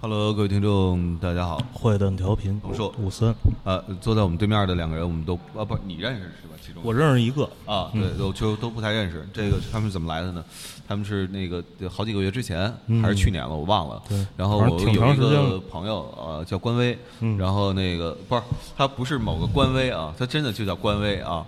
[0.00, 1.60] Hello，各位听众，大家好。
[1.74, 6.54] 坏蛋调频，我说五三，呃，坐在我们对面的两个人，我们都啊不，你认识是吧？
[6.64, 9.28] 其中我认识一个，啊，对，都就都不太认识。
[9.32, 10.44] 这个他们是怎么来的呢？
[10.86, 14.00] 他们是那个好几个月之前嗯还是去年了，我忘了。
[14.08, 18.42] 对然后我有一个朋友呃叫官微，嗯然后那个不是
[18.76, 21.44] 他不是某个官微啊，他真的就叫官微啊。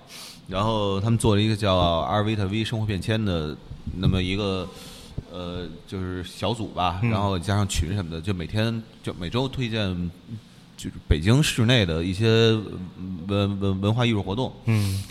[0.48, 3.56] 然后他们做了一个叫阿尔维特 V 生活变迁的
[3.94, 4.66] 那么一个。
[5.32, 7.10] 呃，就是小组吧，嗯。
[7.10, 10.10] 然后加上群什么的，就每天就每周推荐，
[10.76, 12.52] 就是北京市内的一些
[13.28, 14.52] 文文文化艺术活动。
[14.66, 15.02] 嗯。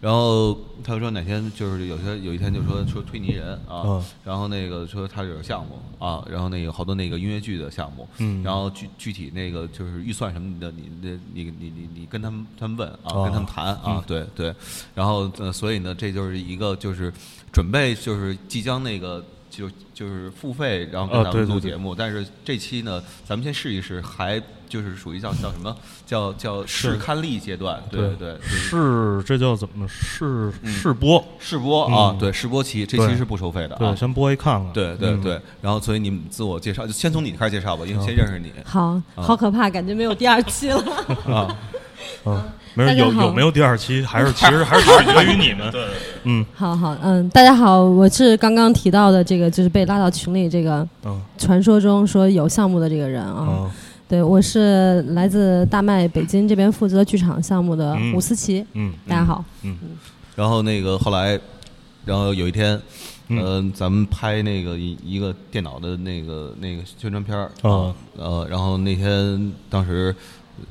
[0.00, 4.04] 然后他就说哪天就是有些有一天就说说推泥人啊，嗯。
[4.24, 8.40] 然后那个说他有项目啊，然后那个好多那个音乐剧的项目，嗯。
[8.42, 13.24] 然后具具体那个就是预算什么的，你你你你你你跟他们他们问啊，哦。
[13.24, 14.54] 跟他们谈啊嗯，对对，
[14.94, 17.12] 然后呃，所以呢，这就是一个就是
[17.52, 19.24] 准备就是即将那个。
[19.50, 25.74] 就就是付费，然后跟啊咱们录节目，但是这期呢，咱们先试一试，还就是属于叫叫什么
[26.06, 31.24] 叫叫试刊例阶段，对对对，是试这叫怎么试嗯试播？
[31.38, 33.94] 试播啊，嗯对，试播期，这期是不收费的对，啊。
[33.94, 34.70] 先播一看看。
[34.70, 40.82] 嗯对对对，然后所以你们自我介绍，就先从你开始介绍吧，因为先认识你好好可怕，感觉没有第二期了。
[41.34, 41.56] 啊。
[42.24, 42.42] 嗯，
[42.78, 43.22] 没事，大家好。
[43.22, 45.68] 有有没有第二期，还是其实 还是取决于你们。
[45.72, 45.84] 对，
[46.22, 46.46] 嗯。
[46.54, 53.42] 好好，嗯，大家好，我是刚刚提到的这个，就是被拉到群里这个嗯传说中说有项目的这个人啊。
[53.42, 53.70] 啊
[54.08, 58.14] 对，我是来自大麦北京这边负责剧场项目的嗯。
[58.14, 58.64] 伍思琪。
[58.74, 59.76] 嗯大家好，嗯。
[60.36, 61.36] 然后那个后来，
[62.04, 62.80] 然后有一天，
[63.26, 63.38] 嗯。
[63.42, 70.14] 呃，咱们拍那个一一个电脑的那个那个宣传片儿啊，呃，然后那天当时，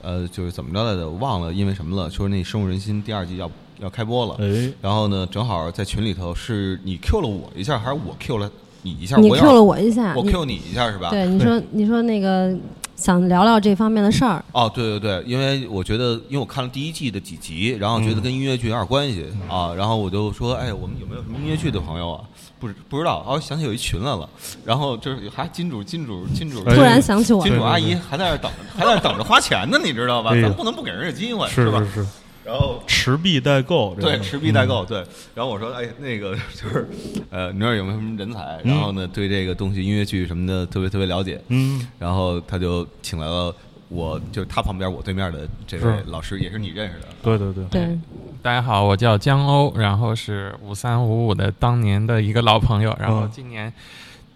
[0.02, 2.10] 呃，就是怎么着来的，我忘了，因为什么了？
[2.10, 3.50] 说那《深入人心》第二季要
[3.80, 9.18] 要开播了，哎，然后呢，正好在群里头是你 Q 了我一下，还是我 Q 了你一下？
[9.18, 11.10] 你 Q 了我一下，我你 Q 你一下是吧？
[11.10, 12.56] 对你说你说那个
[12.98, 14.44] 想聊聊这方面的事儿。
[14.52, 22.24] 哦，对对对，因为我觉得，因为我看了第一季的几集，然后觉得跟音乐剧有点关系、啊，然后我就说，哎，我们有没有什么音乐剧的朋友啊？
[22.59, 24.28] 不知不知道，哦，想起有一群来了，
[24.66, 30.31] 然后就是还金主金主金主，哎突然想起我，金主阿姨还在那儿等，还在那等着花钱呢，你知道吧？
[30.41, 31.47] 咱不能不给人家机会，吧？
[31.53, 32.08] 是是是，
[32.47, 35.06] 然后持币代购，对，持币代购，对。
[35.35, 36.88] 然后我说，哎，那个 就是，
[37.30, 38.62] 呃，你那儿有没有什么人才？
[38.63, 41.41] 然后呢，对这个东西音乐剧什么的特别特别了解。
[41.50, 41.85] 嗯。
[42.00, 43.53] 然后他就请来了
[43.90, 47.08] 我，就是他旁边我对面的这位老师，也是你认识的。
[47.22, 48.00] 对对对，对，
[48.41, 53.29] 大家好，我叫江欧，然后是五三五五的当年的一个老朋友，然后嗯。
[53.29, 53.74] 今年，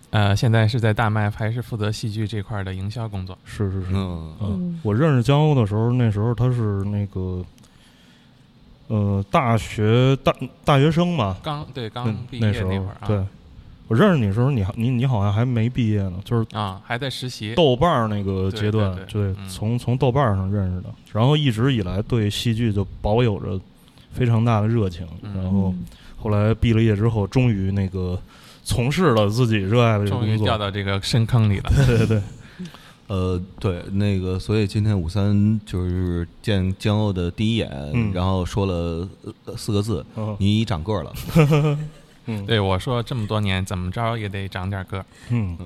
[0.09, 3.37] 呃，现在是在大麦，还是负责戏剧这块儿的营销工作。
[3.45, 3.87] 是是是。
[3.93, 4.35] 嗯。
[4.41, 7.41] 嗯，我认识江欧的时候，那时候他是那个，
[8.91, 10.35] 呃，大学大
[10.65, 13.23] 大学生嘛，刚对刚那毕业那时候会儿啊，对，
[13.87, 17.55] 我认识你的时候，你你你好像还没毕业呢，就是啊，还在实习。
[17.55, 23.57] 豆瓣儿那个阶段，对从从豆瓣儿上认识的，然后一直以来对戏剧就保有着
[24.11, 25.41] 非常大的热情，嗯。
[25.41, 25.73] 然后
[26.17, 28.19] 后来毕了业之后，终于那个
[28.63, 31.71] 从事了自己热爱的这个终于工作，掉到这个深坑里了。
[31.87, 32.21] 对 对对，
[33.11, 39.05] 呃，对，那个，所以今天五三就是见江欧的第一眼，嗯然后说了
[39.43, 41.13] 呃四个字：嗯你长个儿了。
[42.27, 45.05] 嗯对我说，这么多年怎么着也得长点个儿。
[45.29, 45.57] 嗯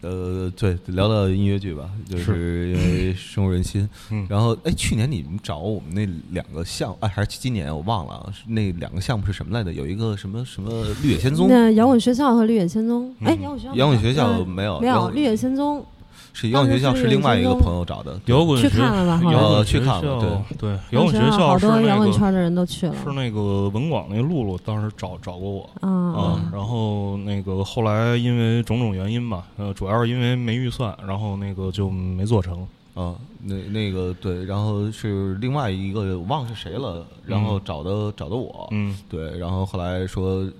[0.00, 3.88] 呃，对，聊聊音乐剧吧，就是因为深入人心。
[4.10, 9.72] 嗯然后，哎，去年你们找我们那两个项，哎，还是今年我忘了啊，那两个项目是什么来的？
[9.72, 15.86] 有一个什么什么绿野仙踪，那摇滚学校和绿野仙踪，嗯哎，摇滚学校摇滚学校嗯没有，没有，绿野仙踪
[16.32, 22.94] 是摇滚学校是是另外一个朋友找的，去摇滚学看了吧后来摇滚呃去学看了校对，摇当时滚学校好多是那个摇滚圈的人都去了。
[23.04, 25.70] 是那个文广那露露当时找找过我。
[25.80, 26.40] 啊。
[26.52, 32.66] 然后那个后来因为种种原因吧，呃，主要是因为没预算，然后那个就没做成。
[32.94, 33.14] 啊，
[33.44, 38.96] 那那个对，然后是另外一个我忘了是谁了，然后找的找的我，嗯。
[39.08, 40.52] 对，然后后来说嗯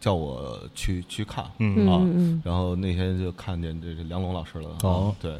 [0.00, 1.86] 叫我去去看，嗯。
[1.86, 2.00] 啊
[2.42, 5.14] 然后那天就看见这这梁龙老师了，哦。
[5.14, 5.36] 啊对，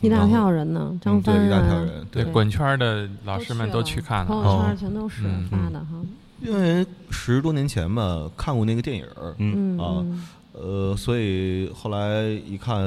[0.00, 4.26] 一大票人呢，张帆嗯对一大票啊，人，对，对滚圈儿的老师们都去看了。
[4.26, 4.62] 朋友。
[4.62, 6.00] 圈全都是嗯发的哈，
[6.40, 9.76] 因为十多年前吧看过那个电影儿，嗯。
[9.76, 10.22] 嗯啊嗯
[10.58, 12.82] 呃，所以后来一看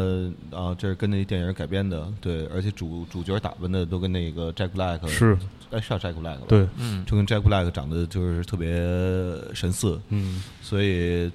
[0.52, 5.38] 啊，这是跟那电影改编的，对，而且主主角打扮的都跟那个 Jack Black 是，
[5.72, 6.46] 哎是叫 Jack Black 吧？
[6.48, 8.70] 对，嗯，就跟 Jack Black 长得就是特别
[9.54, 11.32] 神似，嗯所以，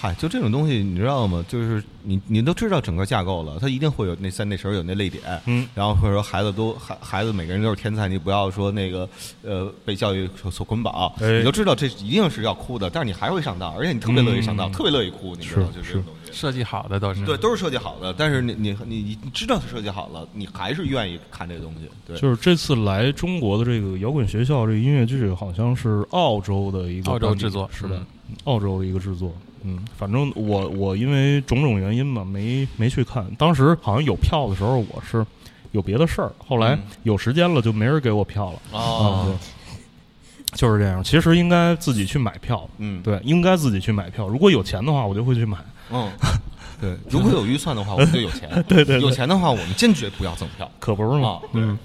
[0.00, 1.44] 嗨，就这种东西你知道吗？
[1.48, 9.08] 就是你你都知道整个架构了，它一定会有那在那时候有那泪点，嗯然后或者说孩子都孩孩子每个人都是天才，你不要说那个
[9.42, 16.30] 呃被教育所所捆绑，哎你都知道这一定是要哭的，但是你还会上当，而且你特别乐意上当，嗯特别乐意哭，你知道是就这种东西。
[16.32, 21.90] 设计好的都是对，都是设计好的，但是你你你你知道是设计好了，你还是愿意看这个东西。
[22.06, 27.96] 对，就是这次来中国的这个摇滚学校这个音乐剧，好像是澳洲的一个澳洲制作是的
[28.28, 29.34] 嗯，澳洲的一个制作。
[29.62, 33.24] 嗯，反正我我因为种种原因嘛，没没去看。
[33.36, 35.24] 当时好像有票的时候，我是
[35.72, 38.58] 有别的事儿，后来嗯有时间了，就没人给我票了。
[38.72, 41.02] 哦啊，对，就是这样。
[41.04, 44.26] 其实应该自己去买票，嗯，对，应该自己去买票。
[44.28, 45.58] 如果有钱的话，我就会去买。
[45.90, 46.10] 嗯，
[46.80, 48.48] 对， 如果有预算的话，我们就有钱。
[48.68, 50.70] 对对对有钱的话，我们坚决不要赠票。
[50.78, 51.40] 可不是吗啊？
[51.52, 51.78] 嗯，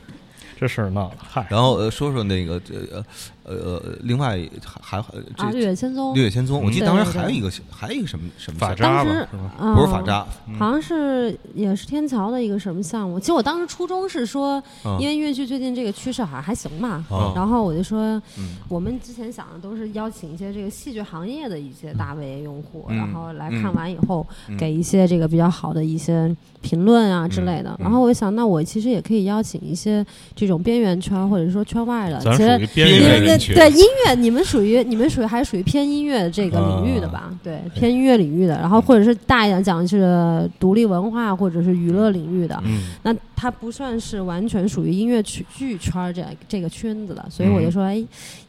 [0.64, 3.04] 这事儿闹的，嗨，然后呃，说说那个这呃
[3.44, 4.40] 呃，另外
[4.82, 5.12] 还还
[5.52, 9.52] 绿野仙踪绿，野仙踪，我记得当时还有一个还有一个什么什么项目法扎吧，当时是吧？
[9.60, 10.26] 啊不是法扎，
[10.58, 13.20] 好像是也是天桥的一个什么项目。
[13.20, 18.00] 其实我当时初衷是说，嗯因为越剧最近这个趋势好像还行嘛，啊然后我就说，
[18.38, 27.72] 嗯我们之前想的都是邀请一些这个戏剧行业的一些大 V 用户，嗯然后来嗯看完以后、嗯给一些这个比较好的一些评论啊之类的。
[27.80, 37.20] 嗯然后我就想，那我其实也可以邀请一些这种边缘圈或者说圈外的，其实咱属于边因为那缘人群，对音乐，你们属于你们属于还属于偏音乐这个领域的吧？
[37.20, 48.02] 啊对，偏音乐领域的，然后或者是大一点讲是独立文化或者是娱乐领域的，嗯，那它不算是完全属于音乐剧剧圈儿这这个圈子的，所以我就说，哎，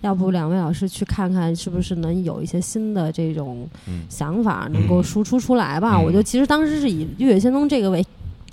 [0.03, 4.03] 要不两位老师去看看，是不是能有一些新的这种嗯。
[4.09, 5.97] 想法能够输出出来吧？
[5.97, 6.05] 嗯。
[6.05, 8.05] 我就其实当时是以《绿野仙踪》这个为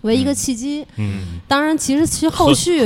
[0.02, 2.80] 为一个契机，嗯，当然，其实其实后续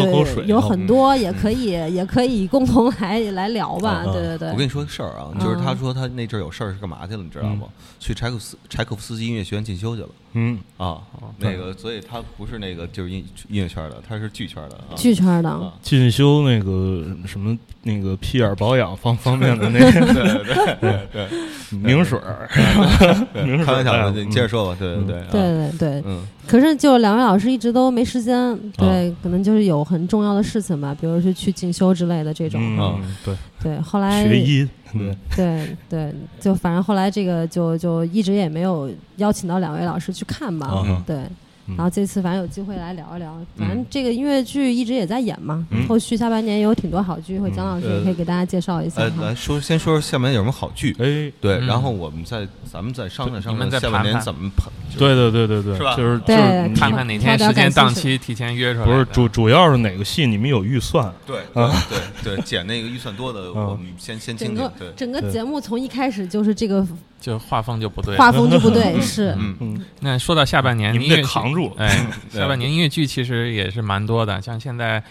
[0.45, 4.03] 有很多也可以，也可以共同来来聊吧。
[4.05, 7.67] 对对对，我跟你说个事儿啊，就是嗯他说他那阵儿有事儿是干嘛去了，你知道吗？
[7.99, 10.09] 去柴可斯柴可夫斯基音乐学院进修去了。
[10.33, 11.01] 嗯，啊。
[11.39, 14.93] 那个，所以他不是那个就是音音乐圈的，他是剧圈的啊。
[14.95, 15.73] 剧圈的，啊。
[15.81, 21.27] 进修那个什么那个屁眼保养方方面的那 个对对 对对。
[21.71, 22.49] 明水儿，
[23.45, 24.77] 明水开玩笑的，接着说吧。
[24.79, 25.27] 对对对，啊。
[25.31, 26.03] 对对对。
[26.05, 26.25] 嗯。
[26.47, 32.59] 可是就两位老师一直都没时间，对，可能就是有很重要的事情吧，比如说去进修之类的这种。
[32.61, 35.15] 嗯，对，对，后来学医，嗯。
[35.35, 40.83] 对，对对，就反正后来这个就就一直也没有邀请到两位老师去看吧。
[40.85, 41.03] 嗯。
[41.05, 41.29] 对，嗯
[41.67, 45.87] 然后这次反正有机会来聊一聊，反正嗯这个音乐剧一直也在演嘛，嗯。
[45.87, 49.03] 后续下半年也有挺多好剧，会蒋老师也可以给大家介绍一下。
[49.19, 51.65] 来说先说说下面有什么好剧，哎，对，嗯。
[51.65, 54.51] 然后我们再咱们再商量商量下半年怎么
[54.95, 58.85] 对对对对对，是吧就是就是挑看看哪天时间档期提前约出来。
[58.85, 61.13] 不是主主要是哪个戏你们有预算？
[61.25, 64.79] 对啊对对对，减那个预算多的，我们先先整个听听。
[64.79, 66.85] 对，整个节目从一开始就是这个
[67.19, 68.17] 就画风就不对。
[68.17, 75.03] 画风就不对，是嗯嗯，那说到下半年，你们得扛住哎， 下半年音乐剧其实也是蛮多的，像现在。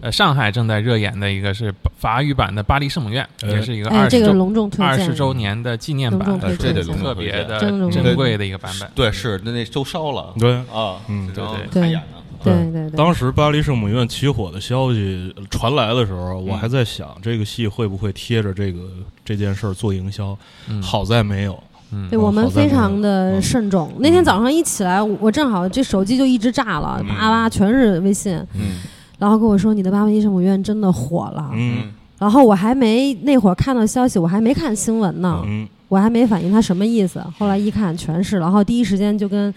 [0.00, 8.90] 呃，上海正在热演的一个是法语版的《巴黎圣母院》，哎也是一个哎，这个二十周隆重推荐，二十周年的纪念版这得特别的珍贵的一个版本。
[8.94, 10.54] 对，是那那都烧了对。
[10.72, 12.18] 啊，嗯然后对开演呢。
[12.42, 18.80] 对对对，当时巴黎圣母院起火的消息传来的时候，我嗯还在想这个戏会不会贴着这个
[19.24, 20.36] 这件事儿做营销。
[20.68, 21.58] 嗯，好在没有，
[21.90, 23.90] 嗯对我们非常的慎重。
[23.98, 28.82] 那天早上一起来，我正好这手机就一直炸了，嗯叭叭全是微信，嗯
[29.24, 31.50] 然后跟我说你的巴黎圣母院真的火了。
[31.54, 37.22] 嗯然后我还没那会儿看到消息，我还没看新闻呢，嗯我还没反应他什么意思。
[37.38, 39.52] 后来一看全是，然后第一时间就跟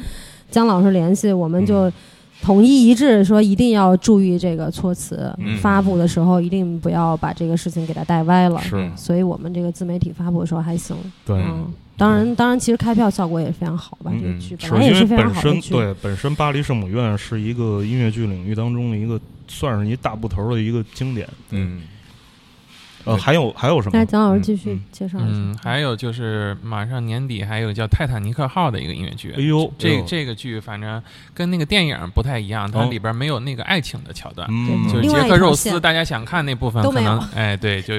[0.49, 1.91] 姜老师联系，我们就
[2.41, 8.59] 统一一致说一定要注意这个措辞，嗯发布的时候一定不要把这个事情给它带歪了。
[8.61, 10.95] 是所以我们这个自媒体发布的时候还行。
[11.25, 11.37] 对。
[11.37, 11.65] 嗯，
[11.95, 14.11] 当然，当然，其实开票效果也非常好吧。
[14.13, 15.73] 嗯这个剧本也非常好的剧。
[15.73, 21.27] 对本身巴黎圣母院是一个音乐剧领域当中的一个算是一大部头的一个经典。
[21.51, 21.81] 嗯
[23.05, 23.97] 呃，还有还有什么？
[23.97, 25.27] 那，蒋老师继续嗯介绍一下。
[25.29, 29.31] 嗯，还有就是马上年底还有叫《泰坦尼克号》的一个音乐剧。
[29.31, 31.01] 哎呦，这这个剧反正
[31.33, 37.93] 跟那个电影不太一样，它哦里边没有那个爱情的桥段，嗯，就是杰克肉丝，大家想看那部分都没有可能哎对，就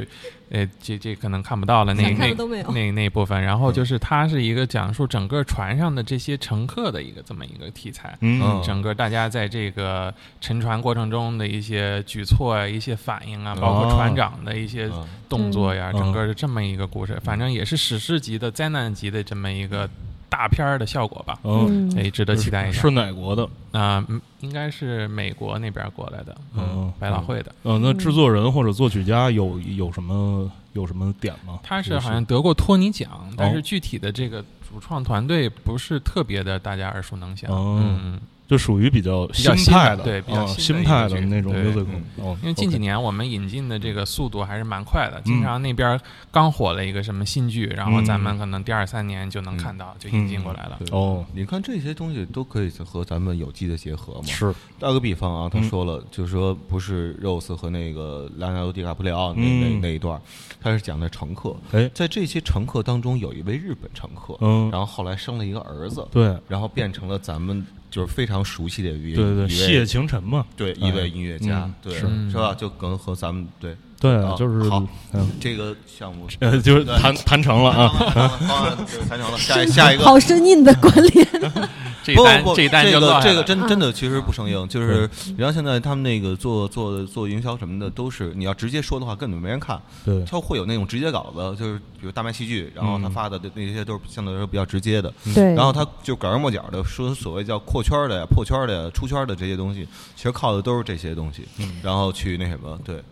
[0.50, 2.70] 呃这这可能看不到了那那都没有。
[2.72, 8.16] 那那部分，然后就是它是一个讲述整个船上的这些乘客的一个这么一个题材。
[8.20, 8.40] 嗯。
[8.42, 15.06] 嗯整个大家在这个沉船过程中的一些举措啊、一些反应啊，包括哦船长的一些嗯。
[15.28, 15.98] 动作呀，嗯。
[15.98, 19.88] 整个是这么一个故事，反正也是史诗级的、灾难级的这么一个
[20.28, 22.90] 大片儿的效果吧，嗯，哎，值得期待一下是。
[22.90, 23.44] 哪国的？
[23.72, 27.54] 啊、嗯应该是美国那边过来的，嗯百老汇的。
[27.64, 31.58] 呃，那制作人或者作曲家有有什么有什么点吗？
[31.62, 37.50] 他是好像得过托尼奖，但哦是具体的这个主创团队不是特别的大家耳熟能详。
[37.50, 42.24] 嗯嗯就属于比较新派的，对比较啊新派的那种对 musical 嗯。
[42.24, 45.22] 哦，因为近几年我们引进的这个速度还是蛮快的，嗯。
[45.24, 46.00] 经常那边
[46.32, 50.80] 刚火了一个什么新剧，然后嗯咱们可能第二三年就能看到，就引进过来了。
[50.90, 54.26] 哦，你看这些东西都可以和咱们有机的结合嘛。
[54.26, 54.54] 是。
[54.78, 55.68] 打个比方啊，他嗯。
[55.68, 60.18] 说了，就是说不是 Rose 和那个莱昂纳多·迪卡普里奥那那嗯那一段，
[60.58, 66.34] 他是讲的乘客，哎，在这些乘客当中有一位日本乘客，嗯，然后后来生了一个儿子，对。
[66.48, 72.36] 然后变成了咱们就是非常熟悉的一位对对，一谢位晴晨嘛，对哎一位音乐家嗯，对是。
[72.36, 72.54] 吧？
[72.54, 77.88] 就跟和咱们对对啊，就是好嗯，这个项目呃，就是谈谈成了啊，
[78.46, 78.76] 方案
[79.08, 81.26] 谈成了，下一下一个好生硬的关联。
[82.04, 89.78] 这一单不不，这一单这个这个真真的其实不生硬，就是你像现在他们那个做做做营销什么的，都是你要直接说的话，根本没人看。
[90.06, 95.12] 对，他会有那种直接稿子，就是比如大麦戏剧，然后他嗯发的那些都是相对来说比较直接的。
[95.34, 99.86] 对，然后他就拐弯抹角的说所谓叫扩圈的呀、破圈的呀、出圈的这些东西，
[100.16, 101.46] 其实靠的都是这些东西，
[101.82, 103.02] 然后去那什么，对，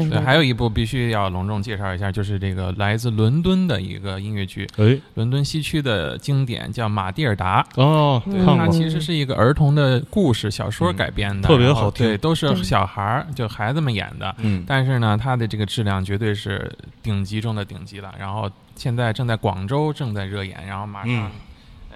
[0.00, 7.62] 对对，还有一部必须要隆重介绍一下，就是这个来自伦敦的一个音乐剧，哎，伦敦西区的经典叫《马蒂尔达》。
[7.80, 14.34] 哦，它，其实是一个儿童的故事小说改编的，嗯特别好听对，都是小孩儿，就孩子们演的。
[14.38, 16.70] 嗯，但是呢，它的这个质量绝对是
[17.02, 18.12] 顶级中的顶级了。
[18.18, 21.30] 然后现在正在广州正在热演，然后马上嗯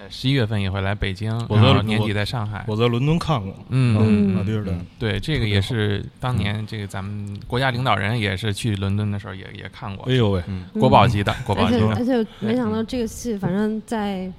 [0.01, 2.63] 呃十一月份也会来北京，我在然后年底在上海。
[2.67, 11.95] 我在伦敦看过，嗯嗯马蒂尔达，对，这个也是当年这个咱们国家领导人也是去伦敦的时候也也看过哎，呦喂，嗯国宝级的国宝而且级的。
[11.95, 14.31] 而且没想到这个戏，反正在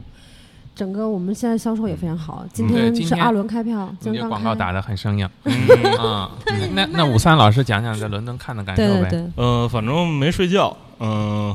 [0.74, 2.46] 整个我们现在销售也非常好。
[2.54, 5.54] 今天天是二轮开票，今天广告打得很生硬嗯
[5.98, 6.30] 啊！
[6.72, 9.30] 那那武三老师讲讲在伦敦看的感受呗。
[9.36, 11.54] 呃，反正没睡觉，嗯、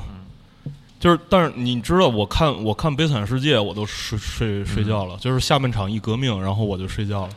[1.05, 7.29] 就是，但是你知道，我看我看《悲惨世界》，我都睡睡睡觉了，就是下半场一革命，然后我就睡觉了。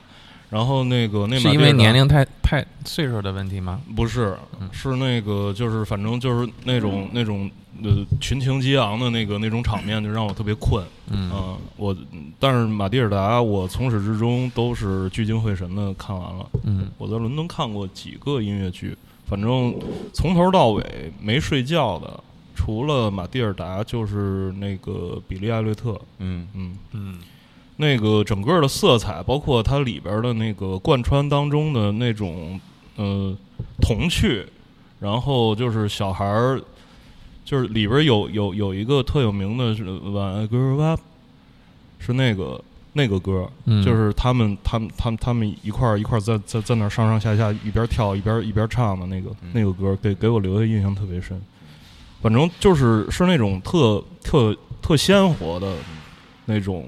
[0.49, 3.83] 然后那个那是因为年龄太太岁数的问题吗？
[3.95, 7.51] 不是嗯，是那个就是反正就是那种那种
[7.85, 10.83] 呃群情激昂的那个那种场面，就让我特别困。
[11.11, 11.95] 嗯嗯、我
[12.39, 16.49] 但是马蒂尔达，我从始至终都是聚精会神的看完了。
[16.63, 18.97] 嗯我在伦敦看过几个音乐剧，
[19.27, 19.75] 反正
[20.15, 22.19] 从头到尾没睡觉的，
[22.59, 26.49] 除了马蒂尔达就是那个比利艾略特，嗯。
[26.55, 27.19] 嗯，嗯。
[27.77, 32.61] 那个整个的色彩，包括它里边的那个贯穿当中的那种
[32.97, 33.33] 呃
[33.81, 34.45] 童趣，
[34.99, 36.61] 然后就是小孩儿，
[37.45, 39.85] 就是里边有有有一个特有名的是
[40.19, 40.99] 《I Grew Up》，
[42.05, 42.61] 是那个
[42.95, 49.53] 那个歌，嗯，就是他们他们他们他们一块儿一块儿在在在那儿上上下下一边跳一边一边唱的那个、嗯。
[49.55, 51.41] 那个歌，给给我留下印象特别深。
[52.21, 55.75] 反正就是是那种特特特鲜活的
[56.47, 56.87] 那种，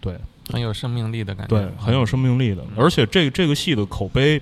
[0.00, 0.16] 对
[0.52, 1.56] 很有生命力的感觉。
[1.56, 2.62] 对，很有生命力的。
[2.62, 4.40] 嗯而且这这个戏的口碑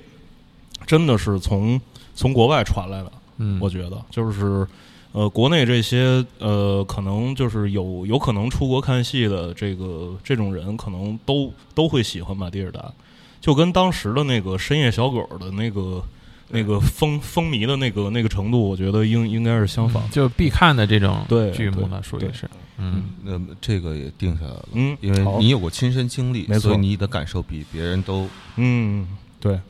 [0.86, 1.80] 真的是从
[2.14, 4.66] 从国外传来的，嗯，我觉得就是
[5.12, 12.92] 呃，国内这些呃，可能就是有有可能出国看戏的这个这种人，可能都都会喜欢马蒂尔达，
[13.40, 16.02] 就跟当时的那个深夜小狗的那个
[16.48, 20.08] 那个风风靡的那个那个程度，我觉得应应该是相仿的。
[20.10, 22.48] 就必看的这种对剧目了，属于是。
[22.76, 29.06] 嗯那么这个也定下来了，嗯，因为你有过亲身经历，所以你的感受比别人都嗯，
[29.38, 29.62] 对嗯，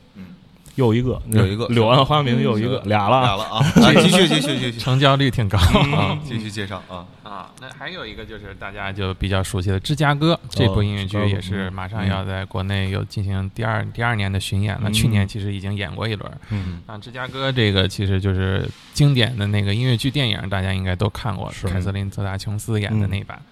[0.77, 3.63] 又一个有一个柳暗花明又一个俩了啊，俩了啊！
[4.03, 5.59] 继续继续继续成交率挺高
[5.97, 7.51] 啊，继续介绍啊，啊。
[7.61, 14.91] 那还有一个就是大家就比较熟悉的《芝加哥》这部音乐剧，也是马上要在国内有进行第二第二年的巡演了。
[14.91, 16.33] 嗯去年其实已经演过一轮。
[16.51, 23.37] 嗯，啊，芝加哥这个其实就是经典的那个音乐剧电影，大家应该都看过，是凯瑟琳·泽达琼斯演的那版。
[23.37, 23.45] 然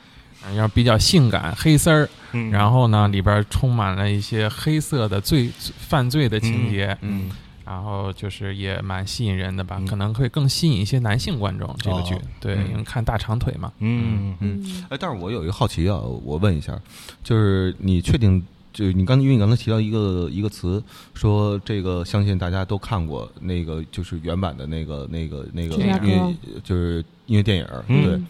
[0.60, 7.30] 后比较性感黑丝儿，嗯然后呢，里边充满了一些黑色的罪犯罪的情节，嗯
[7.64, 11.74] 然后就是也蛮吸引人的吧，嗯可能会更吸引一些男性观众。
[11.78, 13.72] 这个剧，哦对，嗯因为看大长腿嘛。
[13.78, 16.78] 嗯嗯嗯哎，但是我有一个好奇啊，我问一下，
[17.22, 20.82] 就是你确定，就是你刚因为你刚才提到一个一个词，
[21.14, 26.34] 说这个相信大家都看过那个就是原版的那个那个那个芝加哥音乐
[26.64, 28.20] 就是音乐电影对，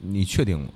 [0.00, 0.66] 你确定吗？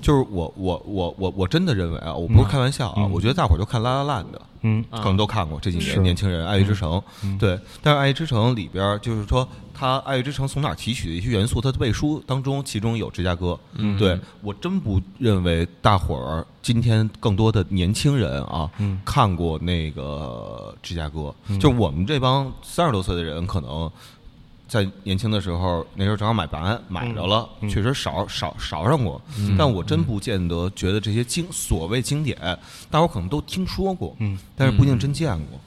[0.00, 3.10] 就是我我我我我真的认为啊，我不是开玩笑啊，嗯。
[3.12, 4.84] 我觉得大伙儿都看《拉拉烂》的，嗯。
[4.90, 7.36] 啊可能都看过这几年年轻人《爱乐之城》嗯。
[7.38, 13.58] 对，但是《爱乐之城》里边儿就是说，它《爱乐之城》从哪儿提取的一些元素，它的背书当中，其中有芝加哥。
[13.74, 13.98] 嗯。
[13.98, 14.18] 对。
[14.42, 19.00] 我真不认为大伙儿今天更多的年轻人啊，嗯。
[19.04, 21.58] 看过那个芝加哥，嗯。
[21.58, 23.90] 就是我们这帮三十多岁的人可能。
[24.68, 27.68] 在年轻的时候，那时候正好买完买着了，嗯。
[27.68, 29.56] 确实少少少上过，嗯。
[29.58, 32.36] 但我真不见得觉得这些经所谓经典，
[32.90, 34.38] 大伙儿可能都听说过，嗯。
[34.56, 35.60] 但是不一定真见过。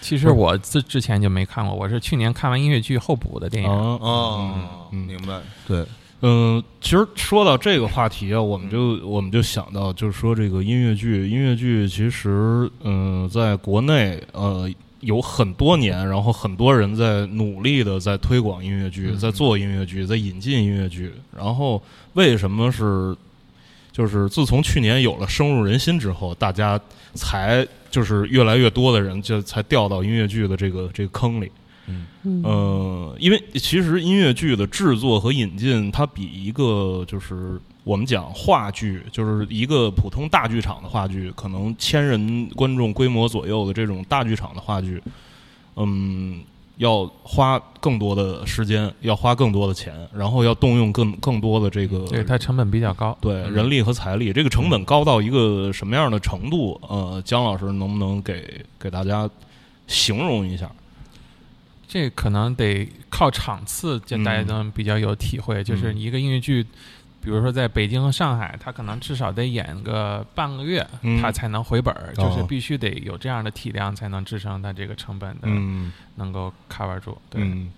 [0.00, 3.70] 其实我之之前就没看过，我是去年看完音乐剧后补的电影。
[3.70, 5.82] 嗯明白，对，
[6.20, 14.70] 嗯，其实说到这个话题啊，我们就我们就想到，就是说这个音乐剧，音乐剧其实，嗯，在国内呃
[15.04, 21.12] 有很多年，然后很多人在努力的在推广音乐剧，嗯在做音乐剧，在引进音乐剧。
[21.36, 21.82] 然后
[22.14, 23.16] 为什么是，
[23.92, 26.80] 就是自从去年有了深入人心之后，大家
[27.14, 31.50] 才就是越来越多的人就才掉到音乐剧的这个这个坑里。
[31.86, 45.02] 嗯呃，因为其实音乐剧的制作和引进，它比一个就是我们讲话剧，就是一个普通大剧场的话剧，可能千人观众规模左右的这种大剧场的话剧，
[45.76, 46.42] 嗯，
[46.78, 53.16] 要花更多的时间，要花更多的钱，然后要动用更更多的这个对，它成本比较高。
[53.20, 56.80] 对嗯人力和财力，这个成本高到一个什么样的程度？
[56.88, 59.28] 呃，姜老师能不能给给大家
[59.86, 60.70] 形容一下？
[61.86, 65.62] 这可能得靠场次，就大家嗯都能比较有体会。
[65.62, 66.66] 就是嗯一个音乐剧，
[67.24, 72.12] 比如说在北京和上海，他可能至少得演个半个月，嗯它才能回本儿。
[72.18, 75.90] 哦就是必须得有这样的体量，才能支撑他这个成本的，嗯。
[76.16, 77.18] 能够 cover 住。
[77.28, 77.72] 对，嗯，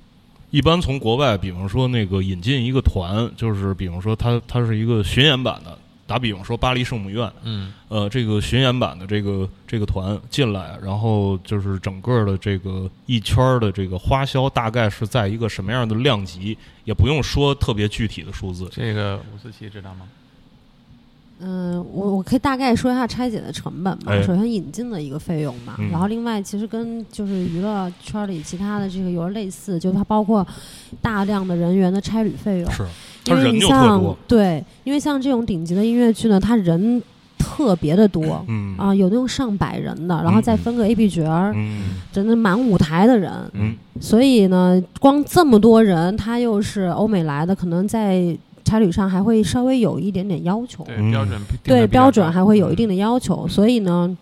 [0.50, 18.68] 一般从国外，比方说那个引进一个团，就是比方说他他是一个巡演版的，打比方说巴黎圣母院，嗯呃，这个巡演版的这个这个团进来，然后就是整个的这个一圈的这个花销大概是在一个什么样的量级，也不用说特别具体的数字。
[18.70, 20.06] 这个吴思琪知道吗？
[21.38, 24.12] 嗯，我我可以大概说一下拆解的成本吧。
[24.12, 30.46] 哎首先引进的一个费用嘛，嗯然后另外其实跟就是娱乐圈里其他的这个有点类似，就是它包括
[31.02, 32.70] 大量的人员的差旅费用。
[32.70, 32.86] 是，
[33.26, 34.16] 因为它人就特你像多。
[34.26, 37.02] 对，因为像这种顶级的音乐剧呢，它人
[37.38, 38.44] 特别的多。
[38.48, 50.84] 嗯啊，有那种上百人的，然后再分个 A、B 角儿，嗯真的满舞台的人，嗯所以呢，光这么多人，他又是欧美来的，可能在差旅上还会稍微有一点点要求。
[50.84, 54.16] 对，嗯标准对标准还会有一定的要求，所以呢，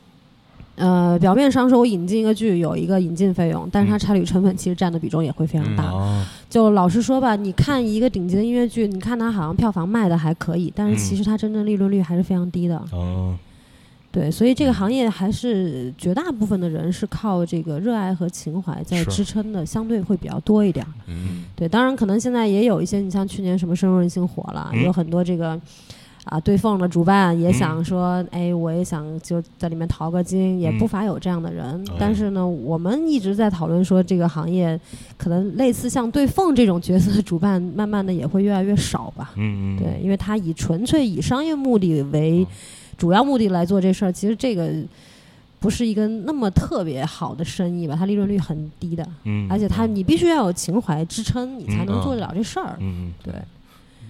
[0.77, 5.85] 呃，表面上说我引进一个剧有一个引进费用，但是它嗯差旅成本其实占的比重也会非常大。
[5.85, 12.77] 啊就老实说吧，你看一个顶级的音乐剧，你看它好像票房卖的还可以，但是其嗯实它真正利润率还是非常低的。
[12.93, 13.37] 哦
[14.13, 20.93] 对，所以这个行业还是绝大部分的人是靠这个热爱和情怀在支撑的，相对会比较多一点儿。
[21.09, 25.61] 嗯对，当然可能现在也有一些，你像去年什么深入人心火了，嗯有很多这个
[26.25, 31.85] 啊对缝的主办也嗯想说，哎，我也想就在里面淘个金，也不嗯乏有这样的人。
[31.91, 34.79] 哎但是呢，我们一直在讨论说，这个行业
[35.17, 39.33] 可能类似像对缝这种角色的主办，慢慢的也会越来越少吧。
[39.37, 42.47] 嗯嗯对，因为他以纯粹以商业目的为
[42.97, 44.73] 主要目的来做这事儿，其实这个。
[45.61, 52.77] 不是一个那么特别好的生意吧，它利润率很低的，嗯，而且它你必须要有情怀支撑，你才能做得了这事儿。
[52.81, 53.33] 嗯对，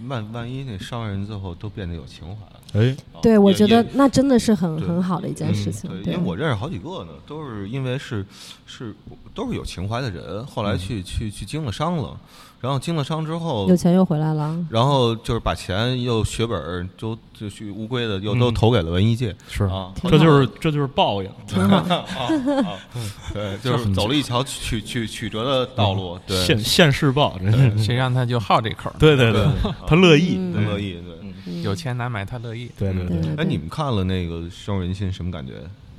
[0.09, 2.97] 万万一那商人最后都变得有情怀了，哎。
[3.13, 5.91] 啊对，我觉得那真的是很很好的一件嗯事情。
[6.03, 8.25] 对，因为我认识好几个呢，都是因为是
[8.67, 8.95] 是
[9.33, 12.21] 都是有情怀的人，后来去去去经了商了，
[12.65, 21.31] 然后经了商之后有，钱又回来了，然后就是把钱又血本儿都就去乌龟的又都嗯投给了文艺界是啊，这就是这就是报应。
[23.35, 28.97] 对，就是走了一条曲曲曲折的道路，对，现现世报，真是谁让他就好这口儿？
[28.99, 29.47] 对对对，
[29.87, 31.13] 他乐意，他乐意，对。
[31.21, 32.71] 嗯有钱难买他乐意。
[32.79, 35.53] 对对对，对对哎，你们看了那个《深入人心》什么感觉？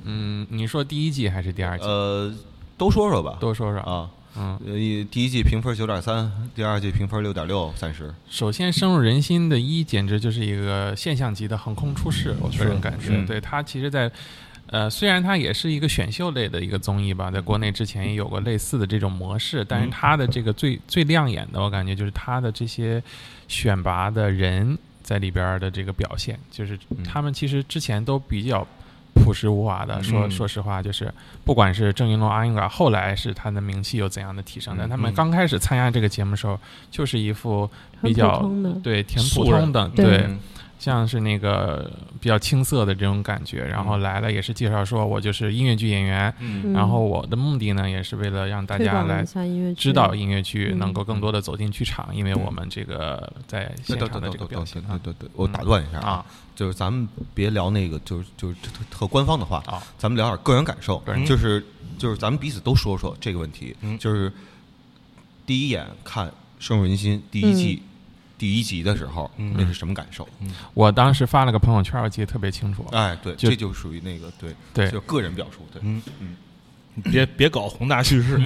[0.04, 1.86] 嗯，你说第一季还是第二季？
[1.86, 2.34] 呃，
[2.78, 3.38] 都说说吧。
[3.40, 3.80] 都说说。
[3.82, 8.14] 啊，嗯，呃，一第一季评分九点三，第二季评分六点六，暂时。
[8.30, 13.26] 首先深入人心的一，简直就是一个现象级的横空出世，我个人感觉。
[13.26, 14.12] 对它其实在，
[14.68, 23.02] 呃，虽然它也是一个选秀类的一个综艺吧，在国内之前也有过类似的这种模式，但是嗯它的这个最最亮眼的，我感觉就是它的这些
[23.48, 28.68] 选拔的人在里边儿的这个表现，就是他们其实之前都比较。
[29.26, 30.32] 朴实无华的说，嗯。
[30.32, 31.12] 说实话，就是
[31.44, 36.60] 不管是郑云龙、阿英嘎，后来是他的名气有怎样的提升，但他们嗯刚开始参加这个节目的时候，
[36.92, 37.70] 就是一副
[38.02, 38.48] 比较，
[38.84, 40.40] 对挺普通的，对对，嗯
[40.80, 43.66] 像是那个比较青涩的这种感觉。
[43.66, 46.34] 然后来了也是介绍说，我就是音乐剧演员，
[46.74, 49.24] 然后我的目的呢，也是为了让大家来
[49.76, 50.80] 知道音乐剧，嗯。
[50.86, 55.00] 能够更多的走进剧场，因为我们这个在现场的这个表现啊。
[55.02, 56.24] 对对对，我打断一下啊，
[56.56, 61.66] 就是咱们别聊那个，就是就是特特官方的话啊，咱们聊点个人感受就是
[61.98, 64.32] 就是咱们彼此都说说这个问题嗯，就是
[65.46, 66.28] 第一眼看
[66.60, 67.82] 《深入人心》第一季、
[68.38, 70.28] 第一集的时候，嗯那是什么感受？
[70.74, 72.86] 我当时发了个朋友圈，我记得特别清楚。
[72.92, 76.36] 哎，对，这就属于那个对对就个人表述，对，嗯嗯
[77.12, 78.40] 别别搞宏大叙事，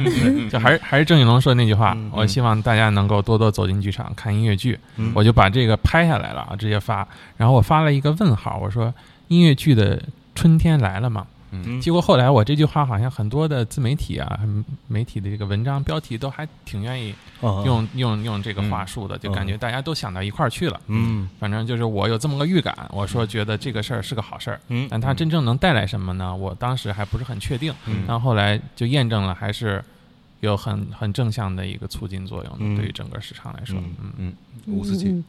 [0.49, 4.77] 就还是还是郑宇龙说的那句话，嗯我希望大家能够多多走进剧场看音乐剧。
[4.95, 7.07] 嗯我就把这个拍下来了啊，直接发。
[7.37, 8.93] 然后我发了一个问号，我说
[9.27, 10.01] 音乐剧的
[10.33, 11.27] 春天来了吗？
[11.51, 11.79] 嗯。
[11.81, 20.79] 结果后来我这句话好像很多的自媒体啊，嗯媒体的这个文章标题都还挺愿意啊用、用用这个话术的，就感觉大家都想到一块儿去了。
[20.87, 21.29] 嗯。
[21.39, 24.87] 反正就是我有这么个预感，我说觉得这个事儿是个好事儿，嗯。
[24.89, 26.35] 但它真正能带来什么呢？
[26.35, 28.03] 我当时还不是很确定，嗯。
[28.07, 29.83] 然后后来就验证了，还是
[30.41, 34.33] 有很很正向的一个促进作用对于整个市场来说，嗯嗯
[34.65, 35.23] 嗯，吴思琪，嗯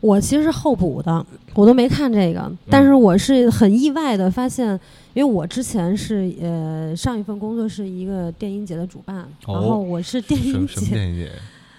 [0.00, 4.68] 我其实是后补的，我都没看这个，但是我是很意外的发现，
[5.14, 11.30] 因为我之前是呃上一份工作是一个电音节的主办，哦然后我是电音什什么节电影节？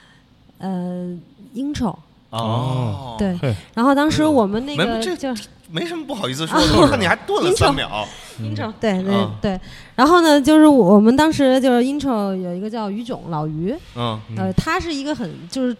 [0.59, 1.17] 呃
[1.55, 1.95] intro，
[2.29, 3.35] 哦对，
[3.73, 5.33] 然后当时我们那个就
[5.71, 8.07] 没什么不好意思 说的，我看你还顿了三秒。
[8.39, 9.59] intro，对对啊对，
[9.95, 15.75] 然后呢，就是我们当时就是 intro 有一个叫于炯老于，嗯呃，他是一个很就是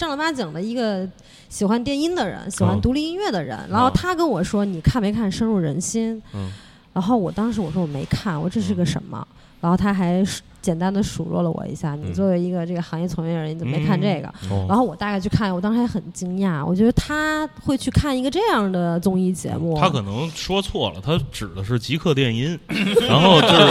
[0.00, 1.06] 正儿八经的一个
[1.50, 3.58] 喜欢电音的人，喜欢哦独立音乐的人。
[3.68, 6.50] 然后他跟我说：“你看没看《深入人心》？”嗯
[6.92, 9.24] 然后我当时我说我没看，我这是个什么？
[9.60, 10.24] 然后他还
[10.62, 19.78] 简单的数落了我一下：“你嗯作为一个这个行业从业人，你怎么没看这个？”哦然后我大概去看，我当时还很惊讶，我觉得他会去看一个这样的综艺节目。
[19.78, 22.58] 他可能说错了，他指的是极客电音，
[23.06, 23.54] 然后就是，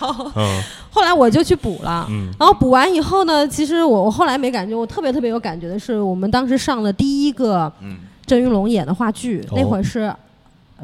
[0.36, 0.62] 嗯
[0.98, 2.04] 后来我就去补了。
[2.10, 10.12] 嗯然后补完以后呢，其实我我后来没感觉，我特别特别有感觉的是，我们当时上的第一个嗯郑云龙演的话剧，哦那会儿是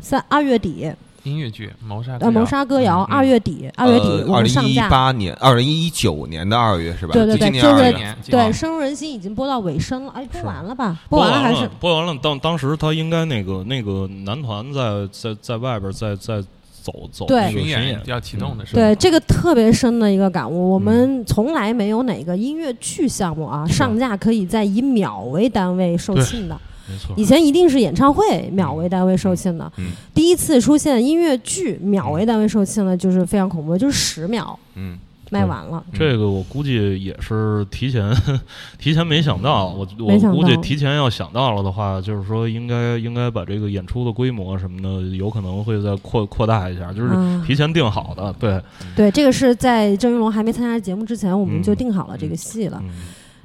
[0.01, 0.89] 三二月底，
[1.25, 4.89] 音乐剧《谋杀呃，谋杀歌谣，二月底，二月底我二零一们上架。
[4.89, 7.13] 八年，二零一九年的二月是吧？
[7.13, 8.17] 对对对就今年就是二月。
[8.31, 10.97] 对，深入人心已经播到尾声了，哎，播完了吧？
[11.09, 11.69] 播播完了还是？
[11.81, 16.43] 播完了，当当时他应该那个那个男团在在在外边在在
[16.85, 17.51] 走走对。
[17.51, 20.75] 巡巡演演，要启动的时候，对，这个特别深的一个感悟。
[20.75, 20.83] 我嗯。
[20.83, 26.61] 们从来没有哪个音乐剧项目啊，上架可以在以秒为单位售罄的。
[26.87, 27.15] 没错。
[27.17, 29.93] 以，前一定是演唱会秒为单位售罄的，嗯。
[30.15, 34.59] 第一次出现音乐剧秒为单位售罄的，就是非常恐怖，就是十秒。
[34.75, 34.99] 嗯
[35.31, 35.83] 卖完了。
[35.93, 38.15] 这个我估计也是提前
[38.79, 48.61] 提前没想到，我到我估计提前要想到了的话，就是说应该应该把这个演出的规模什么的，有可能会再扩扩大一下，就是啊提前定好的，对，
[48.95, 52.79] 对，这个是在郑云龙还没参加节目之前，我们嗯就定好了这个戏了。
[52.85, 52.91] 嗯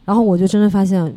[0.06, 1.16] 然后我就真的发现，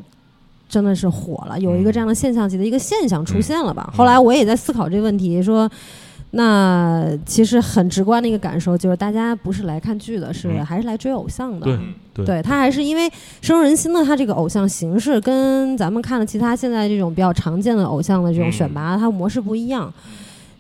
[0.69, 3.89] 真的是火了，有一个这样的现象级的一个现象出现了吧。
[3.93, 5.71] 嗯后来我也在思考这个问题，说。
[6.35, 10.65] 那其实很直观的一个感受就是，大家不是来看剧的，是嗯。
[10.65, 11.67] 还是来追偶像的。
[11.67, 12.25] 对嗯对。
[12.25, 19.93] 对他还是因为深入人心的，他这个偶像形式跟咱们看的其他现在这种比较常见的偶像的这种选拔，它模式不一样。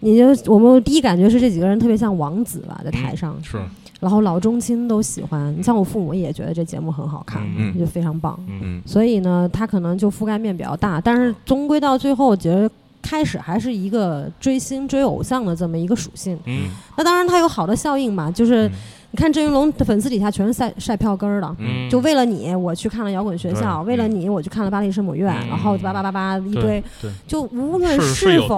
[0.00, 3.56] 你就我们第一感觉是这几个人特别像王子吧，在台上，是，
[4.00, 5.54] 然后老中青都喜欢。
[5.56, 7.78] 你像我父母也觉得这节目很好看，嗯。
[7.78, 8.37] 就非常棒。
[8.48, 8.61] 嗯。
[8.62, 8.82] 嗯。
[8.85, 12.68] 所以呢，他可能就覆盖面比较大，但是终归到最后，我觉得
[13.02, 16.38] 开始还是一个追星、追偶像的这么一个属性。
[16.46, 18.72] 嗯那当然，它有好的效应嘛，就是嗯
[19.14, 21.56] 你看郑云龙的粉丝底下全是晒晒票根儿的。
[21.58, 26.82] 嗯，就为了你，我去看了摇滚学校；为了你，我去看了巴黎圣母院，嗯然后叭叭叭叭一堆
[27.26, 28.56] 就无论是否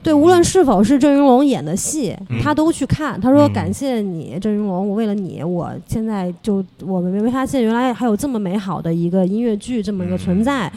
[0.00, 3.20] 对，无论是否是郑云龙演的戏，嗯他都去看。
[3.20, 10.70] 他说：“嗯感谢你，郑云龙，我为了你，我现在就我们没发现原来还有这么美好的一个音乐剧这么一个存在。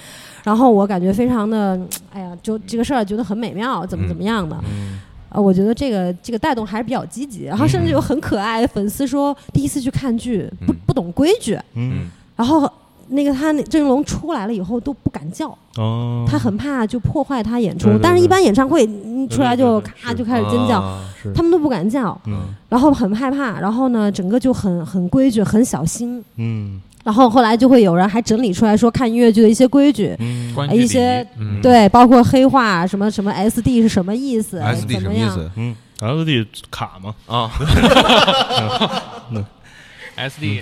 [0.43, 1.79] 然后我感觉非常的，
[2.11, 4.55] 哎呀，就这个事儿觉得很美妙，怎么怎么样的。
[4.65, 4.99] 嗯
[5.33, 7.45] 呃，我觉得这个这个带动还是比较积极。
[7.45, 12.69] 然后甚至有很可爱的粉丝说，第一次去看剧不嗯不懂规矩，嗯然后
[13.07, 15.57] 那个他那郑云龙出来了以后都不敢叫。
[15.77, 18.85] 哦，他很怕就破坏他演出，但是一般演唱会
[19.29, 21.01] 出来就咔就开始尖叫，啊
[21.33, 26.21] 他们都不敢叫，嗯然后很害怕，然后呢，整个就很很规矩，很小心。
[26.35, 35.29] 嗯然后后来就会有人还整理出来说看音乐剧的一些规矩，嗯一些嗯，对，包括黑话什么什么 SD 是什么意思 SD 怎么样？
[35.31, 35.51] 什么意思？
[35.55, 37.49] 嗯，SD 卡吗，啊？
[40.17, 40.61] SD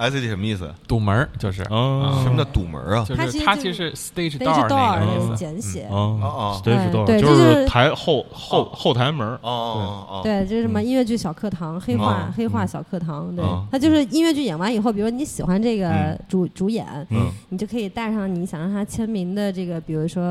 [0.00, 0.68] ？S D 什么意思？
[0.88, 3.04] 堵门儿就是啊，什么叫堵门啊？
[3.06, 5.82] 就它其是它其实就实是 stage door door 那个意思简写。
[5.82, 20.22] 啊哦，stage 哎 door 对就就是台后后哦后台门儿哦哦哦，对，就是什么音乐剧小课堂，黑化嗯黑化小课堂，对嗯，它就是音乐剧演完以后，比如你喜欢这个嗯主主演，嗯你就可以带上你想让他签名的这个，比如说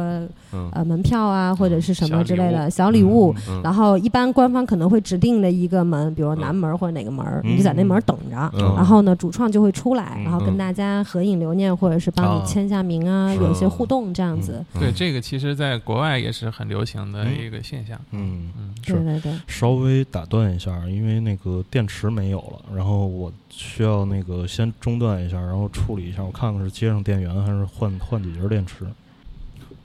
[0.51, 3.34] 嗯呃门票啊，或者是什么之类的小小礼物。
[3.47, 8.49] 嗯然后一般官方可能会指定的一个门，比如南门或者哪个门，嗯你就在那门等着。
[8.53, 12.41] 嗯然后呢，主创就会出来，嗯然后跟大家合影留念，或者是帮啊。
[12.41, 14.63] 你签下名啊，是有一些互动这样子。
[14.80, 18.00] 对，这个其实在国外也是很流行的一个现象。
[18.12, 18.93] 嗯，嗯，是。
[18.93, 19.19] 对对。
[19.19, 28.86] 对，稍微打断一下，因为那个电池没有了，然后我需要那个先中断一下，然后处理一下，我看看是接上电源还是换换几节电池。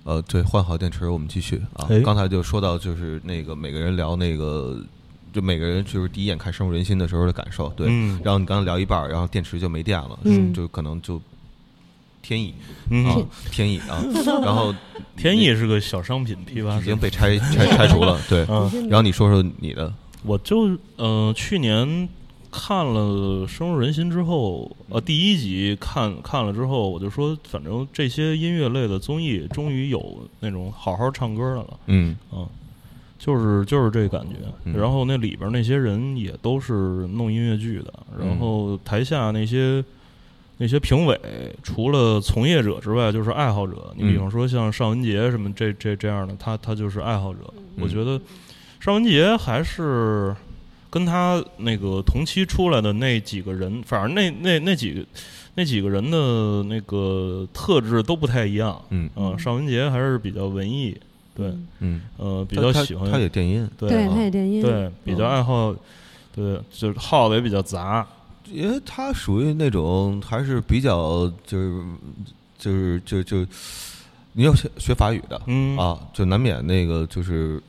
[0.05, 1.87] 呃，对，换好电池，我们继续啊。
[1.89, 2.01] 哎。
[2.01, 4.79] 刚才就说到，就是那个每个人聊那个，
[5.35, 7.89] 就每个人就是第一眼看深入人心的时候的感受，对。
[7.91, 11.21] 嗯然后你刚刚聊一半儿，然后电池就没电了，嗯就可能就
[12.23, 12.55] 天意
[12.89, 13.17] 嗯啊，
[13.51, 14.01] 天意啊。
[14.43, 14.75] 然后
[15.17, 16.97] 天意是个小商品批发已经。
[16.97, 18.47] 被拆拆拆除了，对。
[18.89, 19.93] 然后你说说你的，
[20.23, 22.09] 我就呃去年
[22.51, 31.81] 看了《深入人心》之后，呃第一集看看了之后，我就说，反正这些音乐类的综艺终于有那种好好唱歌的了。
[31.87, 32.49] 嗯嗯，
[33.25, 34.37] 就是就是这感觉。
[34.65, 36.73] 嗯然后那里边那些人也都是
[37.09, 39.83] 弄音乐剧的，然后台下那些
[40.59, 41.19] 那些评委，
[41.63, 43.95] 除了从业者之外，就是爱好者。
[43.97, 47.41] 你比方说像尚雯婕什么这这这样的，他他就是爱好者。
[47.79, 48.21] 我觉得
[48.81, 50.35] 尚雯婕还是。
[50.95, 55.05] 跟他那个同期出来的那几个人，反正那那那几个
[55.57, 58.81] 那几个人的那个特质都不太一样。
[58.91, 60.97] 嗯嗯，尚雯婕还是比较文艺，
[61.35, 65.75] 对，嗯，呃，比较喜欢他也电音，对他也电音，对，比较爱好，
[66.35, 68.07] 对，就是耗的也比较杂，
[68.51, 71.83] 因为他属于那种还是比较就是
[72.59, 73.47] 就是就就
[74.33, 75.77] 你要学学法语的嗯。
[75.77, 77.61] 啊，就难免那个就是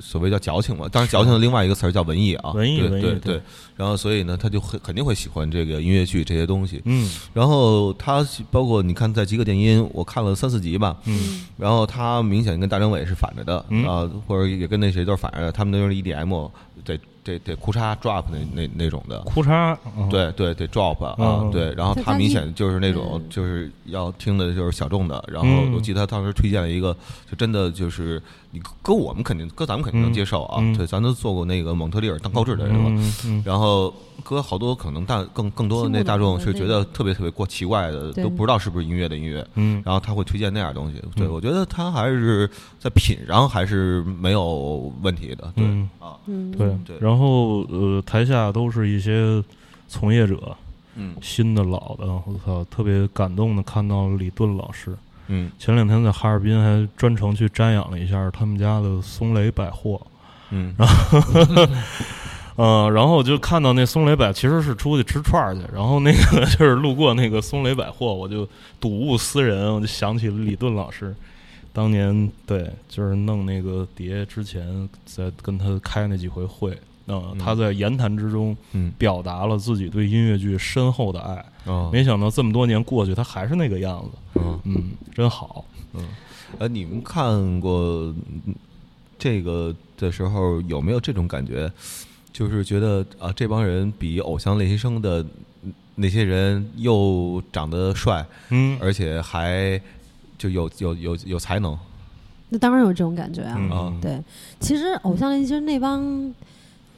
[0.00, 0.88] 所谓叫矫情嘛。
[0.90, 3.18] 当然，矫情的另外一个词儿叫文艺啊，文艺文艺对对。
[3.20, 3.34] 对。
[3.34, 3.42] 对。
[3.76, 6.82] 然后，所以呢，他就很肯定会喜欢这个音乐剧这些东西。
[6.84, 7.10] 嗯。
[7.32, 11.46] 然后他包括你看，在极客电音，我看了三四集吧，嗯。
[11.56, 13.86] 然后他明显跟大张伟是反着的嗯。
[13.86, 16.50] 啊，或者也跟那谁都是反着的，他们都是 EDM
[16.84, 19.20] 得得得哭嚓 drop 那那那种的。
[19.20, 23.26] 裤衩，嗯，对对得，drop 啊，嗯对，然后他明显就是那种嗯。
[23.28, 25.72] 就是要听的就是小众的，然后嗯。
[25.74, 26.94] 我记得他当时推荐了一个，
[27.30, 28.20] 就真的就是
[28.52, 39.80] 你搁我们肯定搁咱们肯定能接受啊嗯，对，咱都做过那个蒙特利尔当高质的人了，嗯嗯然后搁好多可能大更更多的那大众是觉得特别特别过奇怪的，都不知道是不是音乐的音乐，嗯。
[39.86, 41.32] 然后他会推荐那样东西，对嗯。
[41.32, 45.88] 我觉得他还是在品上还是没有问题的，对嗯。
[46.00, 49.40] 啊，嗯，对对然后呃，台下都是一些
[49.86, 50.56] 从业者，
[50.96, 51.14] 嗯。
[51.22, 54.96] 新的老的，我操，特别感动的看到李顿老师。
[55.30, 55.50] 嗯。
[55.58, 60.00] 前两天在哈尔滨还专程去瞻仰了一下他们家的松雷百货，
[60.50, 60.74] 嗯。
[60.76, 61.18] 然 后
[62.56, 68.46] 呃，然后我就看到那松雷百其实是出去吃串儿去，然后那个就是路过那个松雷百货，我就
[68.78, 71.14] 睹物思人，我就想起了李顿老师，
[71.72, 76.76] 当年对，就是弄那个碟之前在跟他开那几回会，
[77.10, 84.60] 呃，嗯他在言谈之中嗯表达了自己对音乐剧深厚的爱，哦没想到这么多年过去，他还是那个样子，嗯。
[84.64, 86.06] 嗯，真好，嗯
[86.58, 88.14] 呃，你们看过
[88.46, 88.54] 嗯
[89.18, 91.70] 这个的时候，有没有这种感觉？
[92.32, 95.26] 就是觉得啊，这帮人比《偶像练习生》的
[95.96, 99.80] 那些人又长得帅，嗯而且还
[100.38, 101.76] 就有有有有才能
[102.48, 103.56] 那当然有这种感觉啊。
[103.58, 104.22] 嗯啊对，
[104.60, 106.32] 其实偶像练习生那帮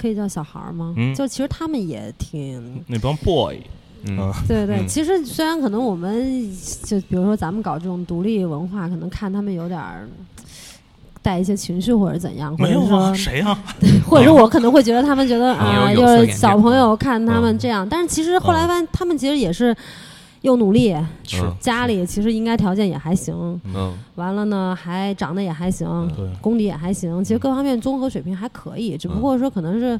[0.02, 0.92] 可以叫小孩儿吗？
[0.96, 1.14] 嗯。
[1.14, 3.58] 就其实他们也挺那帮 boy，
[4.04, 4.18] 嗯。
[4.18, 4.88] 啊对对，嗯。
[4.88, 6.50] 其实虽然可能我们
[6.84, 10.08] 就比如说咱们搞这种独立文化，可能看他们有点儿
[11.22, 13.56] 带一些情绪或者怎样，或者说没有啊，谁啊？
[14.04, 19.74] 或者是我可能会觉得他们觉得啊，就是小朋友看他们嗯这样，但是其实后来发现他们其实也是
[20.42, 20.94] 又努力，
[21.58, 23.96] 家里其实应该条件也还行，嗯。
[24.16, 29.98] 完了呢还长得也还行，对，功底也还行，其实各方面综合水平还可以，只不过说可能是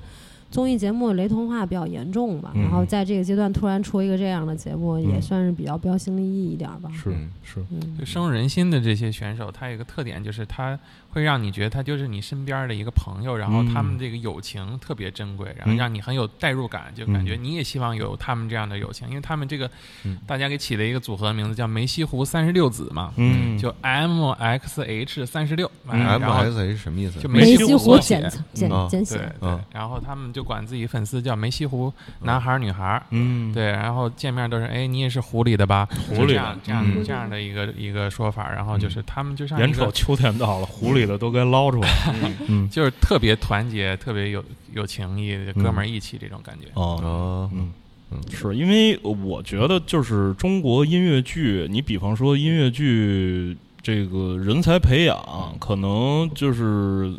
[0.50, 2.52] 综艺节目雷同化比较严重吧。
[2.55, 2.62] 嗯。
[2.62, 5.22] 然后在这个阶段突然出一个这样的节目，也嗯。
[5.22, 6.90] 算是比较标新立异一点儿吧。
[6.92, 7.31] 是嗯。
[7.42, 7.96] 是，嗯。
[7.98, 10.78] 就深入人心的这些选手，他有一个特点，就是他
[11.12, 13.98] 会让你觉得他就是你身边的一个朋友，然后他们嗯。
[13.98, 15.77] 这个友情特别珍贵，然后嗯。
[15.77, 17.44] 让你很有代入感，就感觉嗯。
[17.44, 19.70] 你也希望有他们这样的友情，因为他们这个
[20.05, 20.18] 嗯。
[20.27, 27.20] 大家给起了一个组合的名字叫梅西湖三十六子嘛，嗯，就 M X H 三十六，M S H 什么意思？
[27.20, 35.87] 就梅西湖简简嗯简写对，对嗯，然后他们就管自己粉丝叫梅西湖男孩儿女孩儿，嗯，对，然后见面都是哎，你也是湖里的吧？
[36.09, 37.05] 湖里的这样这样嗯。
[37.05, 42.14] 这样的一个一个说法，然后就是他们就像一个眼瞅秋天到了，湖里的都该捞出来。
[42.48, 46.66] 嗯，就是特别团结、特别有有情义、哥们儿义气这种感觉。
[46.74, 47.72] 哦，哦，嗯。
[48.10, 57.14] 嗯，是因为我觉得就是中国音乐剧，你比方说音乐剧这个人才培养，可能就是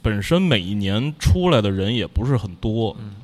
[0.00, 2.96] 本身每一年出来的人也不是很多。
[3.00, 3.16] 嗯。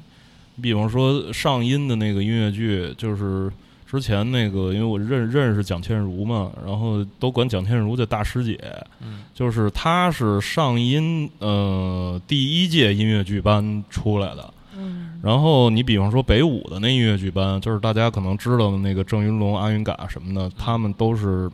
[0.61, 3.51] 比方说上音的那个音乐剧，就是
[3.93, 8.59] 之前那个，因为我认认识蒋倩茹嘛，然后都管蒋倩茹叫大师姐，
[9.03, 9.25] 嗯。
[9.35, 14.55] 就是她是上音呃第一届音乐剧班出来的。
[14.79, 15.21] 嗯。
[15.23, 21.51] 然后你比方说北舞的那音乐剧班，就是大家可能知道的那个郑云龙、阿云嘎什么的，他们都是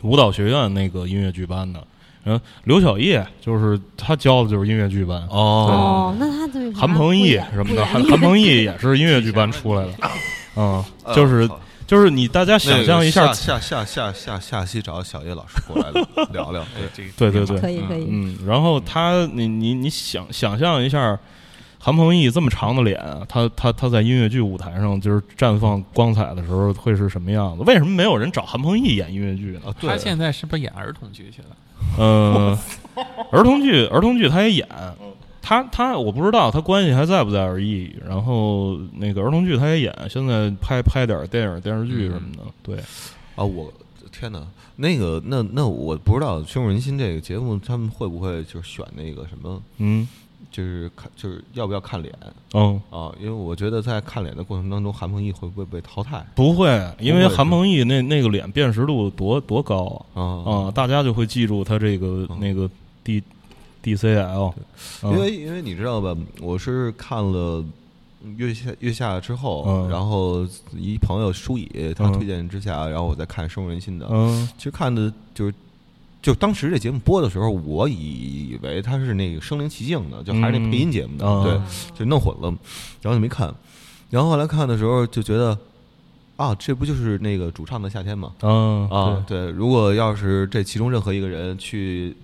[0.00, 1.86] 舞蹈学院那个音乐剧班的。
[2.24, 9.92] 嗯刘晓叶就是他教的就是音乐剧班，哦，哦，那他对韩鹏毅什么的，韩韩鹏毅也是音乐剧班出来的。
[10.56, 15.90] 嗯，呃就是好就是你大家想象一下那个，下下下下下期找小叶老师过来
[16.32, 21.18] 聊 聊，对，这个对对对，可以可以，嗯，然后他，你你你想想象一下，
[21.78, 27.64] 韩鹏毅这么长的脸，他他他在音乐剧舞台上就是绽放光彩的时候会是什么样子？
[27.64, 29.74] 为什么没有人找韩鹏毅演音乐剧呢？
[29.80, 31.56] 他，现在是不是演儿童剧去了？
[31.98, 32.58] 呃，
[33.32, 34.68] 儿童剧儿童剧他也演，
[35.42, 37.94] 他他我不知道他关系还在不在而已。
[38.08, 42.76] 然后那个儿童剧他也演，现在拍拍点电影电视剧什么的，对，
[43.34, 43.70] 啊，我
[44.12, 44.40] 天哪，
[44.76, 50.06] 那个那那我不知道深入人心这个节目，他们会不会就是选那个什么，嗯
[50.50, 52.14] 就是看就是要不要看脸
[52.52, 52.80] 嗯。
[52.90, 53.10] 啊？
[53.18, 60.22] 因为我觉得在看脸的过程当中，韩鹏毅会不会被淘汰不会，因为韩鹏毅那那个脸辨识度多多高啊！
[60.22, 60.52] 啊？
[60.66, 62.68] 啊，大家就会记住他这个嗯那个
[63.02, 63.22] D
[63.82, 64.54] D C L，
[65.02, 67.64] 因为因为你知道吧，我是看了
[68.36, 69.88] 月下月下之后，嗯。
[69.88, 72.12] 然后一朋友舒乙他嗯。
[72.12, 74.06] 推荐之下，然后我再看《深入人心》的。
[74.08, 74.48] 嗯。
[74.56, 75.54] 其实看的就是，
[76.22, 81.42] 就当时这节目播的时候，我以为他是那个声临其境的，就还是那配音节目的，嗯。
[81.42, 82.56] 对，就弄混了，
[83.00, 83.52] 然后就没看。
[84.10, 85.58] 然后后来看的时候就觉得，
[86.36, 88.32] 啊，这不就是那个主唱的夏天吗？
[88.42, 88.88] 嗯。
[88.88, 92.14] 啊，对，如果要是这其中任何一个人去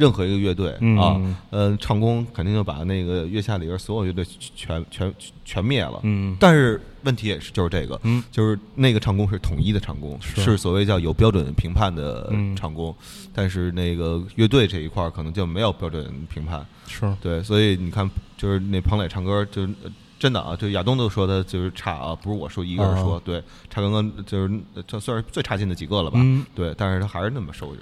[0.00, 0.96] 任何一个乐队嗯。
[0.98, 4.24] 啊，呃，唱功肯定就把那个月下里边所有乐队
[4.56, 6.00] 全全全灭了。
[6.02, 6.36] 嗯。
[6.40, 8.24] 但是问题也是就是这个，嗯。
[8.32, 10.40] 就是那个唱功是统一的唱功，是。
[10.40, 12.56] 是所谓叫有标准评判的嗯。
[12.56, 12.96] 唱功，
[13.34, 16.66] 但是那个乐队这一块儿可能就没有标准评判。
[16.88, 17.14] 是。
[17.20, 23.22] 对，所以你看，就是那彭磊唱歌，就是呃真的啊，就亚东都说他就是差啊，不是我说一个人说，啊。
[23.24, 26.18] 对，差刚刚就是呃这算是最差劲的几个了吧？
[26.22, 27.80] 嗯，对，但是他还是那么受人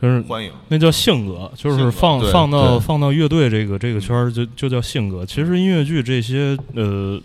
[0.00, 0.50] 就是欢迎。
[0.68, 5.26] 那叫性格，就是放放到放到乐队这个这个圈儿就就叫性格。
[5.26, 7.20] 其实音乐剧这些呃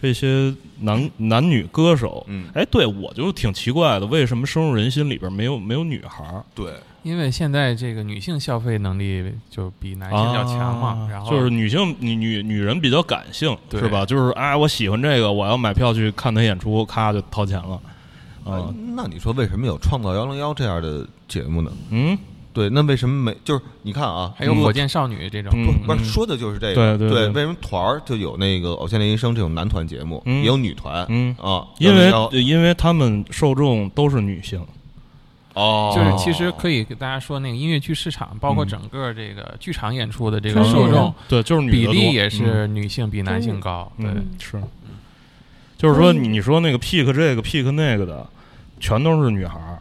[0.00, 6.44] 这些男男女歌手，嗯，哎，对我就挺奇怪的，为什么深入人心里边没有没有女孩儿？
[6.54, 14.04] 对，因为现在这个女性消费能力就比男性要强嘛，啊然后就是女性女女女人比较感性，是吧？
[14.04, 17.80] 就是哎，我喜欢这个，我要买票去看他演出，咔就掏钱了。
[18.44, 21.72] 啊啊，，那你说为什么有《创造幺零幺》这样的节目呢？
[21.90, 22.16] 嗯，
[22.52, 23.36] 对，那为什么没？
[23.44, 34.60] 就是你看啊，还有火箭少女这种，嗯不不是说的就是这个，对对对为什么团儿就有那个《偶像练习生》这种男团节目，嗯也有女团，嗯啊，因为101因为他们受众都是女性，
[35.54, 38.68] 哦，就是其实可以给大家说，那个音乐剧市场，包括嗯。
[38.68, 44.26] 整个这个剧场演出的这个嗯受众对，就是比例也是女性比男性高，嗯。
[44.38, 44.60] 是，
[45.76, 48.26] 就是说你你说那个 pick 这个 pick 那个的，
[48.80, 49.78] 全都是女孩儿，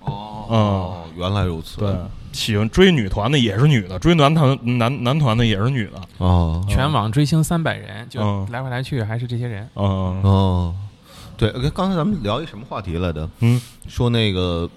[0.00, 1.94] 哦，原来如此，对，
[2.32, 9.68] 喜欢追女团的也是女的，追男团男男团的也是女的，哦全网追星三百人，就嗯来回来去还是这些人。
[9.76, 9.84] 嗯
[10.22, 10.74] 哦，
[11.36, 13.28] 对，呃刚才咱们聊一什么话题来着？
[13.40, 14.68] 嗯，说那个。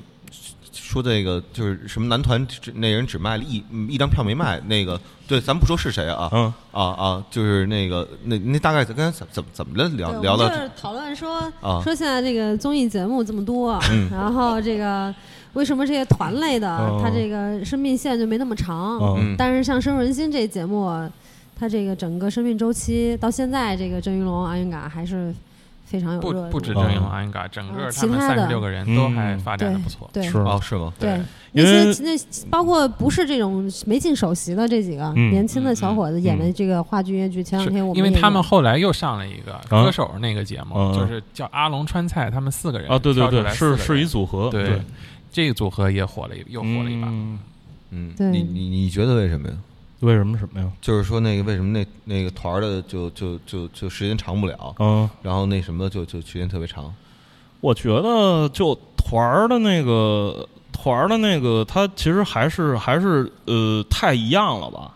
[0.75, 6.53] 说这个就是什么男团只那人只卖了一嗯一张票没卖，那个对，咱不说是谁啊嗯。
[6.71, 11.81] 啊啊，就是那个那那大概刚才怎怎么怎么了聊聊到就是讨论说啊。
[11.83, 14.09] 说现在这个综艺节目这么多，嗯。
[14.13, 15.13] 然后这个
[15.53, 18.99] 为什么这些团类的嗯它这个生命线就没那么长？
[19.17, 19.35] 嗯。
[19.38, 21.09] 但是像《深入人心》这节目，
[21.57, 25.33] 它这个整个生命周期到现在，这个郑云龙、阿云嘎还是
[25.95, 26.49] 非常有不热度。
[26.49, 30.10] 不止郑永安嘎，整个嗯他们三十六个人都还嗯发展的不错。
[30.12, 30.91] 对是哦，是吗？
[30.99, 31.19] 对，
[31.53, 44.81] 因为那些那包括不是这种没进首席的这几个嗯年轻的小伙子演的嗯这个话剧音乐剧，前两天我们因为他们后来又上了一个歌手那个节目，嗯就是叫阿龙川菜，他们四个人啊，对对对，是是一组合，对对，
[45.31, 47.08] 这个组合也火了一，又火了一把。
[47.08, 47.39] 嗯
[48.17, 49.55] 你你你觉得为什么呀？
[50.05, 50.71] 为什么什么呀？
[50.79, 56.93] 就是说那个为什么那那个团儿的就就就就时间长不了，嗯，然后那什么就就时间特别长。
[57.61, 64.91] 我觉得就团儿的那个团儿的那个，它其实还是还是呃太一样了吧，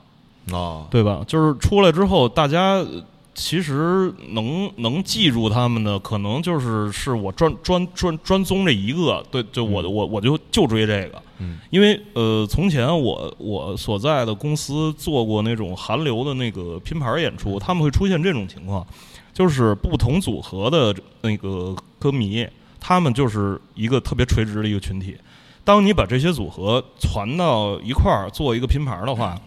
[0.51, 1.23] 哦，对吧？
[1.25, 3.03] 就是出来之后，大家呃
[3.39, 11.57] 其实能能记住他们的，可能就是是我专专专专宗这一个，对，就我我我就就追这个，嗯。
[11.69, 18.85] 因为呃，从前我我所在的公司做过那种韩流的那个拼盘演出，他们会出现这种情况，
[19.33, 22.45] 就是不同组合的那个歌迷，
[22.77, 25.15] 他们就是一个特别垂直的一个群体。
[25.63, 29.39] 当你把这些组合攒到一块儿做一个拼盘的话，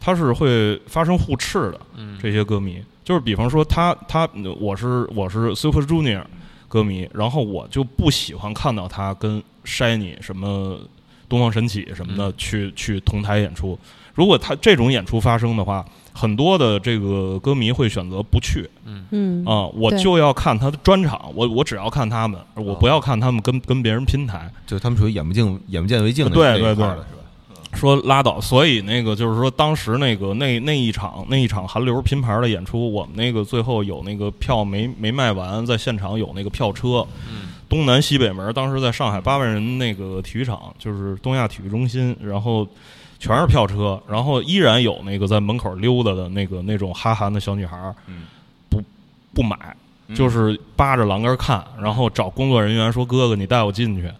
[0.00, 1.80] 它是会发生互斥的。
[1.94, 4.28] 嗯，这些歌迷，就是比方说他他
[4.60, 6.22] 我是我是 Super Junior
[6.68, 10.78] 歌迷，然后我就不喜欢看到他跟 Shiny 什么
[11.26, 13.78] 东方神起什么的嗯去、去同台演出。
[14.12, 15.82] 如果他这种演出发生的话，
[16.12, 24.52] 很多的这个歌迷会选择不去嗯嗯啊、我就要看他的专场，我我只要看他们，我不要看他们跟跟别人拼台。
[24.66, 27.17] 就他们属于眼不见眼不见为净的对那一对对块儿的是吧？
[27.78, 37.48] 说拉倒，所以那个就是说，当时那个那那一场那一场韩流拼盘的演出，我们那个最后有那个票没没卖完，在现场有那个票车，嗯。
[37.68, 42.66] 东南西北门，当时在上海八万人那个体育场，就是东亚体育中心，然后
[43.18, 47.94] 全是票车，然后依然有那个在门口溜达的那个那种哈韩的小女孩
[48.70, 48.82] 不
[49.34, 49.54] 不买，
[50.14, 54.10] 就是扒着栏杆看，然后找工作人员说：“哥哥，你带我进去。”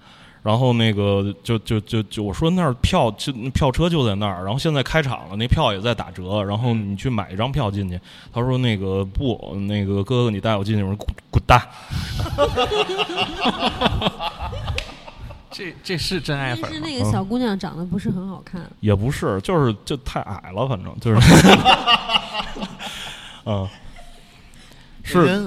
[0.49, 8.01] 然后那个就就就就我说那儿票就票车就在那儿，然后现在开场了，那票也在打折，然后你去买一张票进去。
[8.33, 11.61] 他说那个不，那个哥哥你带我进去，我说滚滚蛋。
[15.53, 16.81] 这这是真爱但是？
[16.81, 21.21] 那个小姑娘长得不是很好看，也不是，就是就太矮了，反正就是，
[23.45, 23.69] 嗯，
[25.03, 25.47] 是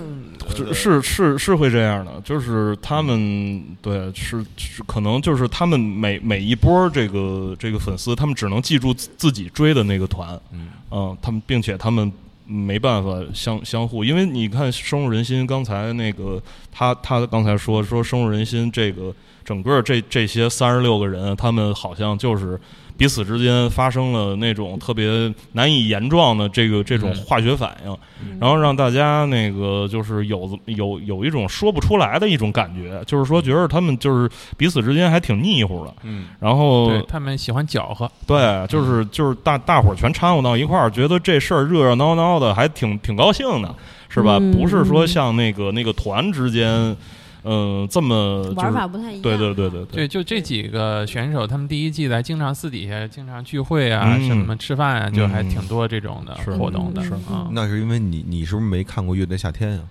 [0.52, 10.68] 是是是是会这样的，就是他们对是是可能就是他们每每一波这个这个粉丝，他们只能记住自自己追的那个团，嗯。
[10.94, 12.12] 嗯，他们并且他们
[12.46, 22.60] 没办法相相互，因为你看深入人心，刚才那个他他刚才说说深入人心，这个整个这这些三十六个人，他们好像就是
[22.98, 27.16] 彼此之间发生了那种特别难以言状的这个这种嗯。
[27.26, 27.98] 化学反应，
[28.40, 36.28] 然后让大家那个就是有有有一种说不出来的一种感觉，就是说觉得他们就是彼此之间还挺腻乎的，嗯。
[36.40, 43.74] 然后对他们喜欢搅和，对，就是就是大大伙儿全掺和到一块儿，觉得这事儿热热闹闹的，还挺挺高兴的，
[44.10, 44.38] 是吧？
[44.40, 44.52] 嗯。
[44.52, 46.96] 不是说嗯像那个那个团之间，
[47.44, 49.22] 嗯、这么就是玩法不太一样。
[49.22, 57.50] 对对对对对，就这几个选手，他们第一季来经常私底下经常聚会啊，嗯什么吃饭啊，就还嗯挺多这种的活动的是啊。
[57.52, 59.82] 那是因为你你是不是没看过《乐队夏天》呀？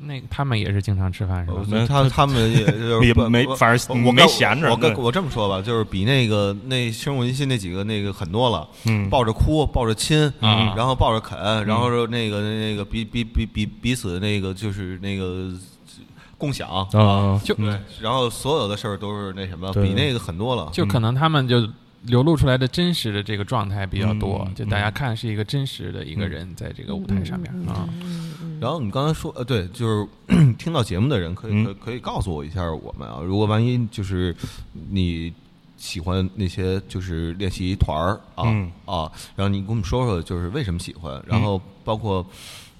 [0.00, 1.60] 那他们也是经常吃饭是吧？
[1.66, 11.36] 没他他们也就是 也没反正我没闲着我跟我这么说吧，就是比那个那深入人心那几个那个很多了，嗯抱着哭，抱着亲，啊然后抱着啃，
[11.66, 15.50] 然后说那个那个彼彼彼彼彼此那个就是那个
[16.38, 16.86] 共享，啊，
[17.44, 20.70] 就嗯然后所有的事儿都是那什么，比那个很多了。
[20.72, 21.68] 就可能他们就
[22.04, 27.88] 流露出来的真实的这个状态比较多，嗯就大家看是一个真实的一个人在这个舞台上面嗯啊。。
[27.90, 30.08] 嗯嗯嗯然后你刚才说，呃，对，就是
[30.54, 34.34] 听到节目的人可以嗯可以可以告诉我一下我们啊，如果万一就是
[34.90, 35.32] 你
[35.76, 42.24] 喜欢那些就是练习团儿啊、嗯啊，然后你跟我们说说就是为什么喜欢，然后包括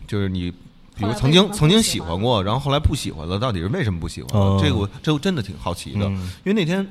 [0.06, 0.52] 就是你。
[0.98, 4.46] 比如曾经曾经喜欢过，然后后来不喜欢了，到底是为什么不喜欢了？
[4.46, 6.86] 哦这个我这个真的挺好奇的，嗯因为那天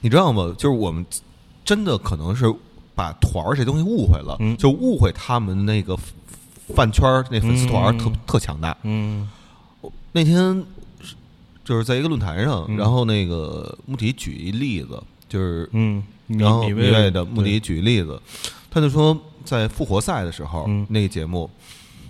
[0.00, 0.54] 你知道吗？
[0.56, 1.04] 就是我们
[1.64, 2.52] 真的可能是
[2.94, 5.96] 把团儿这东西误会了，嗯就误会他们那个
[6.74, 8.76] 饭圈儿那粉丝团儿特、嗯特强大。
[8.82, 9.28] 嗯
[10.12, 10.64] 那天
[11.64, 18.20] 就是在一个论坛上，嗯然后那个穆迪举一例子，就是嗯，然后米米未未的穆迪举例子，
[18.70, 21.50] 他就说在复活赛的时候，嗯那个节目，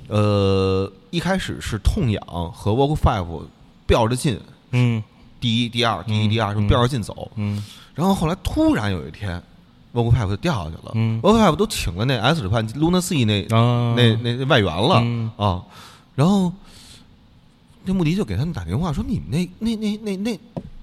[0.09, 3.27] 呃，一开始是痛痒和 Vogue Five
[3.87, 4.39] 飙着进，
[4.73, 5.03] 嗯
[5.41, 7.63] 第一、第二、第一、嗯第二，嗯飙着进走，嗯
[7.95, 9.43] 然后后来突然有一天
[9.93, 10.93] ，Vogue Five 就掉下去了。
[10.95, 15.63] 嗯 Vogue Five 都请了那 S 指判 Luna C 那、啊那那那外援了、嗯啊，
[16.15, 16.53] 然后
[17.85, 20.41] 那穆迪就给他们打电话说：“你们那那那那那，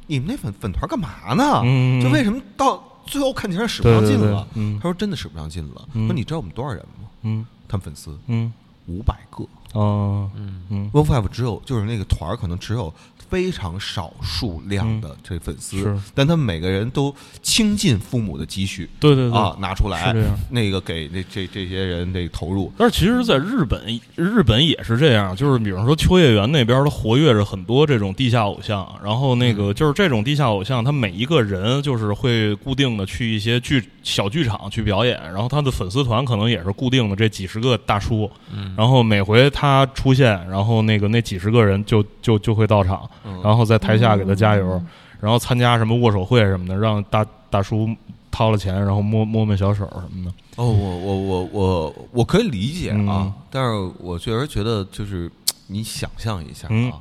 [0.08, 1.62] 你们那粉粉团干嘛呢？
[1.64, 5.88] 嗯就为什么到最后看起来使不上劲了？”嗯他说：“真的使不上劲了。
[5.94, 7.10] 嗯说你知道我们多少人吗？
[7.24, 8.54] 嗯他们粉丝嗯
[8.88, 9.46] 五百个。
[9.74, 12.94] 哦嗯嗯 One Five 只有就是那个团儿可能只有
[13.32, 15.98] 非常少数量的这粉丝，是。
[16.14, 20.14] 但他们每个人都倾尽父母的积蓄对对对啊拿出来
[20.50, 22.70] 那个给这这这些人这投入。
[22.78, 23.82] 但是其实，在日本，
[24.16, 29.56] 日本也是这样，就是比方说秋叶原那边，它活跃着很多这种地下偶像，然后那嗯。
[29.56, 38.74] 个就是这种地下偶像，他每一个人就是会固定的去一些剧小剧场去表演，然后他的粉丝团可能也是固定的这几十个大叔，嗯。
[38.76, 44.88] 然后每回他出现，然后那个那几十个人就就就会到场，嗯然后在台下给他加油，嗯。
[45.20, 47.88] 然后参加什么握手会什么的，让大大叔
[48.32, 50.32] 掏了钱，然后摸摸摸小手什么的。
[50.56, 53.34] 哦，我我我我我可以理解啊，嗯。
[53.52, 55.32] 但是我确实觉得就是
[55.68, 56.92] 你想象一下啊，嗯。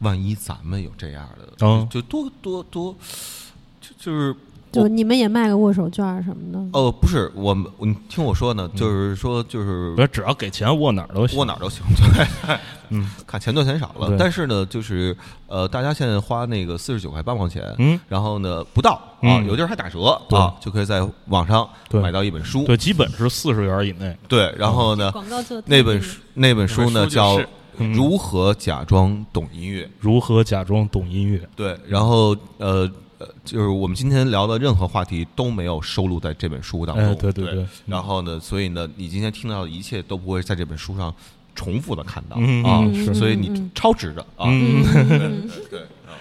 [0.00, 1.26] 万一咱们有这样
[1.58, 2.94] 的，哦就多多多，
[3.80, 4.34] 就就是
[4.74, 6.78] 就你们也卖个握手券儿什么的。
[6.78, 11.38] 哦，不是我们，你听我说嗯呢，就是说就是不，只要给钱，握哪儿都行。
[11.38, 12.56] 握哪儿都行，对，
[12.90, 14.16] 嗯， 看钱多钱少了。
[14.18, 15.16] 但是呢，就是
[15.46, 20.00] 呃，大家现在花那个四十九块八毛钱，嗯，然后呢不到啊，嗯有地儿还打折
[20.30, 22.64] 啊，就可以在网上买到一本书。
[22.64, 24.16] 对，基本是四十元以内。
[24.28, 27.40] 对，然后呢，广告做那本书那本书呢本书就叫
[27.92, 29.84] 如何假装懂音乐》。
[29.98, 31.40] 如何假装懂音乐？
[31.56, 32.88] 对，然后呃
[33.24, 37.04] 呃，就是我们今天聊的任何话题都没有收录在这本书当中。
[37.04, 41.14] 哎对对对对然后呢，所以呢，你今天听到的一切都不会在这本书上
[41.54, 44.46] 重复的看到、嗯啊，是所以你超值的啊。
[45.70, 46.12] 对啊。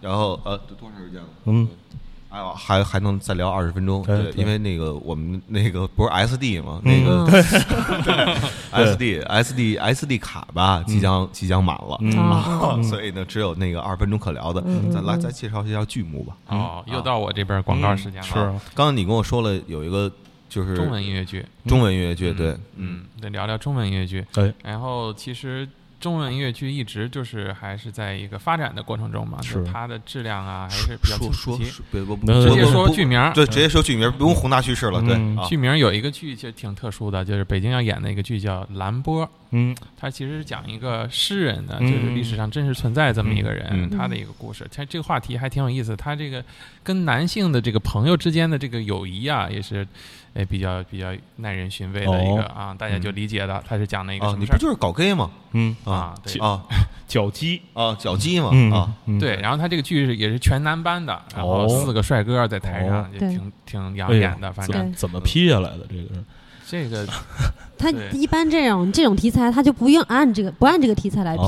[0.00, 1.28] 然后呃，多长时间了？
[1.46, 1.68] 嗯，
[2.36, 6.82] 哎呦，还还能再聊二十分钟，对，因为那个我们那个不是 SD 吗？
[6.84, 7.24] 那个
[8.72, 11.98] 嗯 SD SD SD 卡吧，即将即将满了，
[12.84, 16.36] 所以呢，只有那个二十分钟可聊的嗯，咱来嗯再介绍一下剧目吧。
[16.48, 18.26] 哦，又到我这边广告时间了。
[18.26, 20.12] 是啊刚刚你跟我说了有一个
[20.50, 24.24] 就是中文音乐剧，中文音乐剧，对，嗯，得聊聊中文音乐剧。
[24.32, 25.66] 对，然后其实
[26.06, 31.58] 中文音乐剧一直就是还是在一个发展的过程中嘛，是它的质量啊还是比较说说
[31.90, 44.64] 不那直接说剧名，对，直接说剧名，不用宏大叙事了，对剧名有一个剧其实挺特殊的，就是北京要演的一个剧叫《蓝波》，嗯它其实是讲一个诗人的，嗯就是历史上真实存在这么一个人，嗯他的一个故事。
[44.72, 46.44] 他这个话题还挺有意思，他这个
[46.84, 49.84] 跟男性的这个朋友之间的这个友谊啊，也是。
[50.36, 55.30] 哎，比较比较耐人寻味的一个、哦啊，大家就理解了，他是讲了一个啊，什么事儿你不就是搞 gay 吗？
[55.52, 56.14] 嗯， 啊？
[56.24, 56.62] 对啊
[57.08, 65.86] 脚鸡啊，脚鸡嘛嗯啊，嗯对，然后他这个剧是也是全男班的，然后哦四个帅哥在台上挺挺养眼的，反正怎么批下来的？
[65.88, 66.24] 这个是
[66.68, 67.06] 这个
[67.78, 71.42] 他一般这种这种题材，他就不用按这个不按这个题材来批。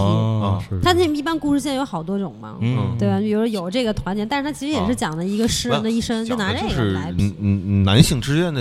[0.82, 2.94] 他那一般故事线有好多种嘛，嗯。
[2.98, 3.18] 对吧？
[3.18, 7.34] 比如有这个团结，但是他其实也是讲的一个诗人的一生，就拿这个来批。
[7.40, 8.60] 嗯嗯男性之间的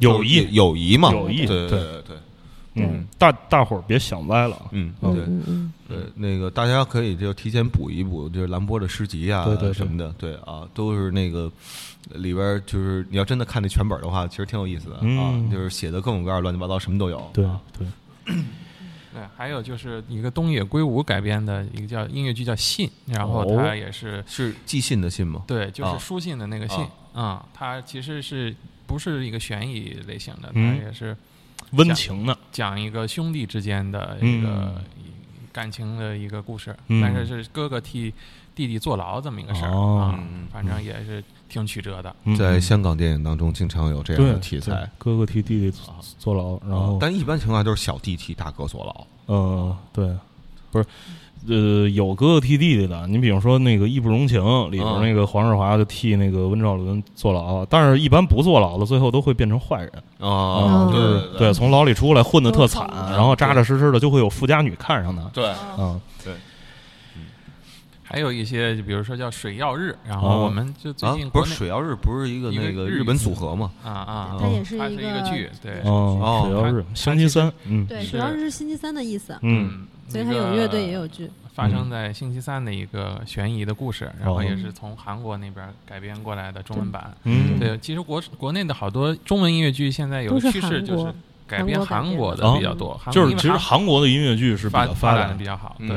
[0.00, 0.46] 友谊。
[0.52, 1.46] 友谊嘛，友谊。
[1.46, 1.70] 对对。
[1.70, 2.16] 对对，
[2.74, 4.54] 嗯，大大伙儿别想歪了。
[4.56, 4.68] 啊。
[4.72, 5.96] 嗯嗯对。
[5.96, 9.72] 对，那个大家可以就提前补一补，就是兰波的诗集啊，对对对。
[9.72, 11.50] 什么的，对啊，都是那个
[12.14, 17.30] 里边就是你要真的看那全本的话，其实挺有意思的、啊嗯，就是写的各种各样乱七八糟，什么都有。
[17.34, 17.60] 对啊。
[17.76, 17.86] 对，
[19.12, 23.62] 对， 还有就是一个东野圭吾改编的一个叫音乐剧叫《信》，然后哦。
[23.62, 25.42] 它也是是寄信的信吗？
[25.46, 26.78] 对，就是啊书信的那个信
[27.12, 27.22] 啊。
[27.22, 28.54] 啊，它其实是
[28.86, 31.16] 不是一个悬疑类型的，它嗯也是
[31.72, 34.84] 温情的，讲一个兄弟之间的一个嗯。
[35.52, 37.00] 感情的一个故事，嗯。
[37.00, 38.12] 但是是哥哥替
[38.56, 42.16] 弟弟坐牢这么一个事儿哦啊嗯，反正也是挺曲折的。
[42.24, 49.06] 嗯在香港电影当中，经常有这样的题材，哥哥替弟弟坐坐牢，然后啊但一般情况下都是小弟替大哥坐牢。
[49.26, 50.10] 呃，对，
[50.70, 50.86] 不是，
[51.48, 53.06] 呃，有哥哥替弟弟的。
[53.08, 54.40] 你比如说那个《义不容情》
[54.70, 65.22] 里边嗯那个黄日华就替那个温兆伦坐牢，但是一般不坐牢的，最后都会变成坏人啊就是对对，从牢里出来混的特惨然后扎扎实实的就会有富家女看上他。
[65.34, 66.00] 对，嗯，
[68.08, 73.72] 还有一些，就比如说叫水曜日，然哦后我们就最啊近，不是水曜日不是一个那个日本组合嘛？
[73.84, 78.56] 啊啊，它也是一它是一个剧，对，哦，哦水曜日，星期三，嗯对，水曜日是。
[78.56, 81.28] 星期三的意思，嗯，所以它有乐队也有剧。
[81.52, 84.44] 发生在星期三的一个悬疑的故事，然后哦。
[84.44, 87.16] 也是从韩国那边改编过来的中文版。
[87.24, 91.12] 嗯，对，其实国国内的好多中文音乐剧现在有趋势，就是
[91.46, 95.88] 改编韩韩国的比较多，韩就是其实韩韩国的音乐剧是比发较发展展的比较好，嗯。
[95.88, 95.96] 对。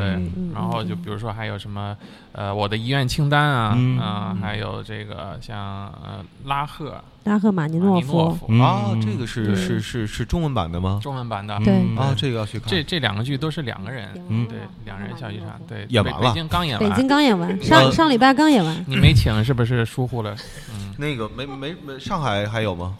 [0.53, 1.97] 然后就比如说还有什么
[2.33, 3.97] 呃我的遗愿清单啊，嗯。
[3.99, 8.45] 啊还有这个像呃拉赫拉赫玛尼马诺夫，尼诺夫。
[8.49, 8.61] 嗯。
[8.61, 10.99] 啊，这个是是是是中文版的吗？
[11.01, 11.73] 中文版的，对。
[11.73, 12.69] 嗯啊，这个要去看。
[12.69, 14.47] 这这两个剧都是两个人，嗯。
[14.47, 16.29] 对，两人小剧场，对，演完了。
[16.29, 18.85] 北京刚演完，北京刚演完，上呃上礼拜刚演完。
[18.87, 20.35] 你没请是不是疏忽了？
[20.73, 22.95] 嗯，那个没没没，上海还有吗？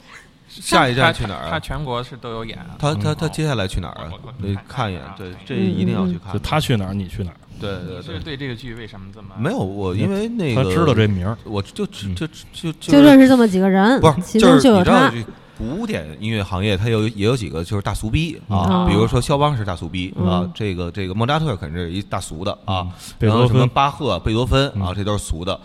[0.50, 1.60] 下一站去哪儿他啊？
[1.60, 2.76] 全国是都有演啊。
[2.80, 4.12] 他他他嗯接下来去哪儿啊？
[4.42, 6.40] 得看看一眼，对，这一定要去看就。
[6.40, 7.38] 他去哪儿，你去哪儿。
[7.60, 15.10] 对对对，对这个剧为什么这么没有我，因为那个他知道这名儿，我就就就就就认识这么几个人，不是，其中就有他。
[15.10, 22.88] 你知道古典音乐行业，它有也有几个就是大俗逼啊，嗯比如说肖邦是大俗逼啊嗯，这个这个莫扎特肯定是一大俗的啊，
[23.18, 25.60] 贝然后什么，巴赫、贝多芬啊，嗯这都是俗的。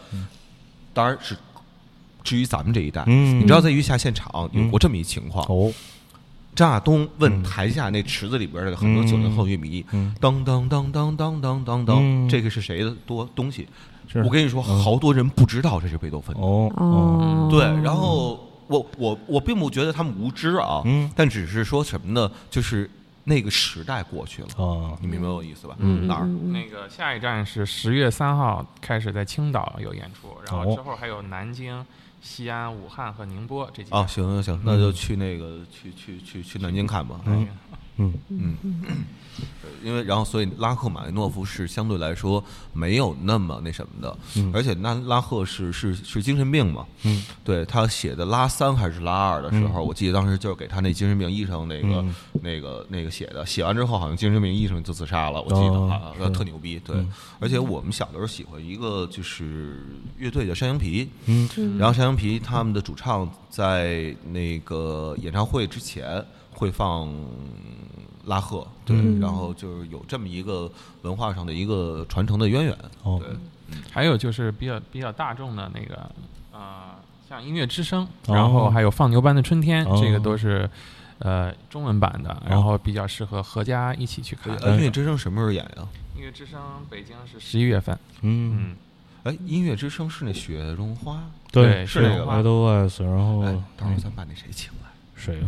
[0.92, 1.36] 当然是
[2.24, 4.70] 至于咱们这一代，嗯，你知道在月下现场有嗯。
[4.70, 5.70] 过这么一情况，哦，
[6.54, 13.68] 张亚东问嗯台下那池子里边的很多九零后乐迷，嗯，当当当当当当当这个是谁的多东西？
[14.24, 16.34] 我跟你说，嗯好多人不知道这是贝多芬。
[16.36, 16.72] 哦。
[16.76, 21.10] 哦，哦，对，然后我我我并不觉得他们无知啊，嗯。
[21.14, 22.30] 但只是说什么呢？
[22.50, 22.88] 就是
[23.24, 25.74] 那个时代过去了，哦，你明白我意思吧？
[25.78, 26.24] 嗯哪儿？
[26.24, 31.84] 嗯那个下一站是十月三号开始在青岛有演出，然后哦之后还有南京、
[32.20, 37.20] 西安、武汉和宁波这几哦，行行行，那就去那个去去去去南京看吧。
[37.24, 37.46] 嗯
[37.96, 38.12] 嗯。
[38.28, 38.56] 嗯，
[39.82, 42.42] 因为然后所以拉赫马尼诺夫是相对来说
[42.72, 44.50] 没有那么那什么的，嗯。
[44.54, 47.24] 而且那拉赫是是是精神病嘛，嗯。
[47.42, 52.14] 对他写的拉三还是拉二的时候，我记得当时就是给他那精神病医生那个、嗯。
[52.42, 57.12] 那个那个写的，写完之后好像精神病医生就自杀了，我记得哦啊，是特牛逼，对，嗯。
[57.40, 59.84] 而且我们小的时候喜欢一个就是
[60.16, 61.48] 乐队叫山羊皮，嗯。
[61.56, 67.12] 嗯然后山羊皮他们的主唱在那个演唱会之前会放
[68.26, 69.20] 拉赫，对，嗯。
[69.20, 70.70] 然后就是有这么一个
[71.02, 73.20] 文化上的一个传承的渊源，哦。
[73.20, 76.10] 对，还有就是比较比较大众的那个
[76.52, 76.94] 呃，
[77.28, 78.34] 像音乐之声，哦。
[78.34, 79.98] 然后还有放牛班的春天，哦。
[80.02, 80.68] 这个都是
[81.18, 84.54] 呃中文版的，然后比较适合合家一起去看。
[84.56, 85.88] 呃，音乐之声什么时候演呀？
[86.16, 88.76] 音乐之声北京是十一月份，嗯，嗯，
[89.24, 92.24] 哎，音乐之声是那雪绒花，对是那个。
[92.24, 93.98] 吧 Edelweiss，然后哎，到时候嗯。
[93.98, 94.88] 咱把那谁请来。
[95.16, 95.46] 谁呀？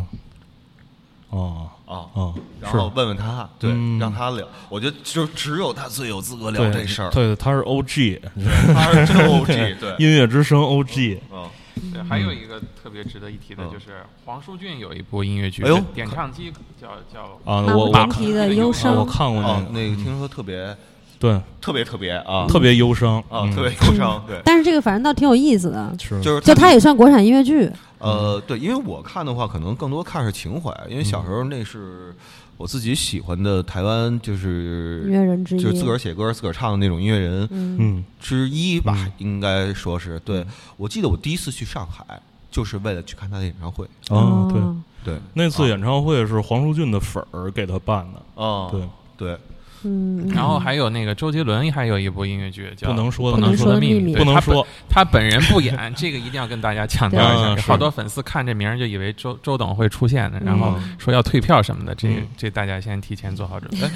[1.30, 2.04] 哦啊。
[2.12, 3.98] 哦，然后问问他，对，嗯。
[3.98, 4.46] 让他聊。
[4.68, 7.10] 我觉得就只有他最有资格聊对这事儿。
[7.10, 8.20] 对，他是 OG，
[8.74, 11.48] 他是真 OG，对，音乐之声 OG，嗯，
[11.92, 13.70] 对，还有一个特别值得一提的嗯。
[13.72, 20.76] 就是黄舒骏有一部音乐剧，哎呦点唱机叫叫啊，我我看边蹄的忧啊伤我，看过哦，那个，那个听说特别
[21.18, 26.20] 对，特别特别啊，特别忧伤啊，嗯特别忧伤，对，但是这个反正倒挺有意思的，是。
[26.20, 27.70] 就是就它也算国产音乐剧。
[27.98, 32.14] 呃，对，因为我看的话，可能更多看是情怀，因为小时候那是
[32.56, 37.76] 我自己喜欢的台湾，就音是乐人之一，就是自个儿写歌、自个儿唱的那种音乐人嗯。
[37.78, 40.18] 嗯之一吧嗯，应该说是。
[40.20, 40.44] 对
[40.76, 42.20] 我记得我第一次去上海，
[42.50, 43.84] 就是为了去看他的演唱会。
[44.08, 44.76] 啊，对，哦。
[45.04, 48.82] 对，那次演唱会是黄舒骏的粉儿给他办的，哦，对，
[49.16, 49.38] 对，
[49.84, 57.62] 嗯，然后还有那个周杰伦还有一部音乐剧叫不能说不能说的秘密不能说，他本人不演， 这个一定要跟大家强调一下。
[57.62, 63.88] 好多粉丝看这名儿就以为周周董会出现的，然后嗯说要退票什么的，这嗯这大家先提前做好准备。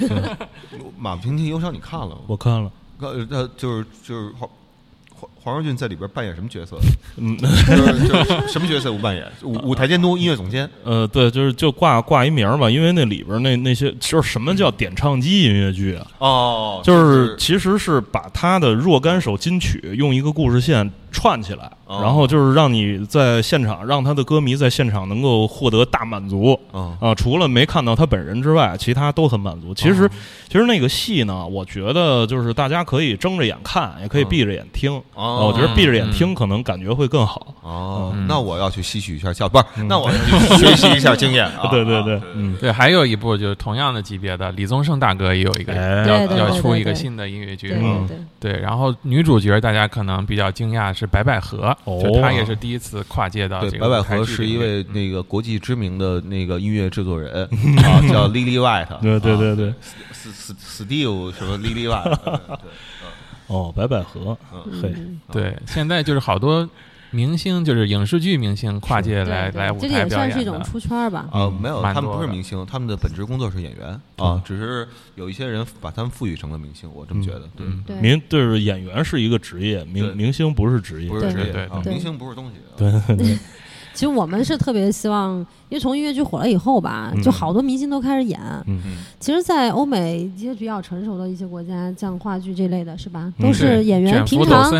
[0.97, 2.21] 马不停蹄忧伤你看了吗？
[2.27, 4.31] 我看了，呃，他就是就是
[5.43, 6.77] 黄黄黄荣俊在里边扮演什么角色？
[7.17, 9.25] 嗯，就是就是什么角色不扮演？
[9.43, 10.69] 舞舞台监督、音乐总监。
[10.83, 16.07] 呃，对，就是就挂挂一名儿吧，因为那里边儿那那些就是什么叫点唱机音乐剧啊？
[16.19, 21.99] 哦就是其实是把他的若干首金曲用一个故事线串起来，哦。
[22.01, 26.59] 然后就是让你在现场，让他的歌迷在现场能够获得大满足。
[26.73, 27.13] 嗯啊！
[27.13, 29.73] 除了没看到他本人之外，其他都很满足。
[29.73, 30.09] 其实，
[30.47, 34.91] 其实那个戏呢，我觉得就是大家可以睁着眼看，也可以嗯闭着眼听。
[35.13, 35.23] 哦。
[35.41, 37.53] 啊我觉得闭着眼听可能感觉会更好。
[37.61, 38.25] 哦，嗯。
[38.27, 39.65] 那我要去吸取一下教，不是？
[39.77, 39.87] 嗯。
[39.87, 41.45] 那我要去学习一下经验。
[41.59, 41.67] 啊！
[41.69, 42.15] 对对对。
[42.15, 47.69] 啊，嗯，对，还有一部就是同样的级别的李宗盛大哥也有一个哎要要出一个新的音乐剧。
[47.69, 48.07] 对，嗯。
[48.07, 51.99] 对对，对，然后女主角大家可能比较惊讶是白百合，哦。
[52.01, 57.31] 就她也是第一次跨界到这个白百个舞台剧合是一位那个国际知名的那个音乐制作人
[57.83, 59.01] 啊， 叫 Lily White。
[59.01, 59.73] 对对对对，
[60.11, 62.15] 斯斯 Steve 什么 Lily White？
[62.23, 62.57] 对对
[63.47, 64.81] 哦，白百合，嗯。
[64.81, 66.69] 嘿，嗯对，现在就是好多
[67.11, 70.61] 明星，就是影视剧明星跨界对来来舞台表演算是一种。
[70.63, 71.27] 出圈儿吧。
[71.31, 73.99] 啊，嗯没有，他们不是明星，他们的本职工作是演员。
[74.17, 77.41] 啊，只是有一些人把他们赋予成了明星，我这么觉得。
[77.55, 82.55] 对，嗯，明就是演员是一个职业，明明星不是职业，不是职业明星不是东西。
[82.57, 82.77] 啊。
[82.77, 83.37] 对对对，
[83.93, 85.37] 其实我们是特别希望，
[85.69, 88.39] 因为从音乐剧火了以后吧，就嗯好多明星都开始演。
[88.67, 88.79] 嗯。
[89.19, 93.31] 其实，在欧美一些比较成熟的一些国家，像话剧这类的，是吧？
[93.37, 94.71] 嗯都是演员平常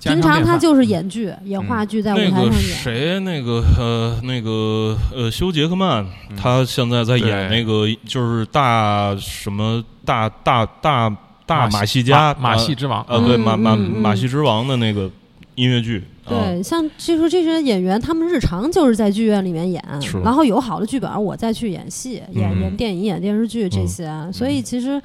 [0.00, 2.52] 平常他就是演剧、演话剧，在舞台上演。
[2.52, 6.04] 谁，那个呃，那个呃，休·杰克曼，
[6.36, 11.14] 他现在在演那个就是大什么大大大
[11.46, 15.10] 大马戏家马戏之王，呃，对嗯马马马戏之王的那个
[15.54, 19.82] 音乐剧，啊对，像就是这些演员，他们日常就是在剧院里面演，
[20.24, 22.60] 然后有好的剧本，我再去演戏、演嗯。
[22.62, 24.10] 演电影、演电视剧这些。
[24.32, 25.00] 所以其实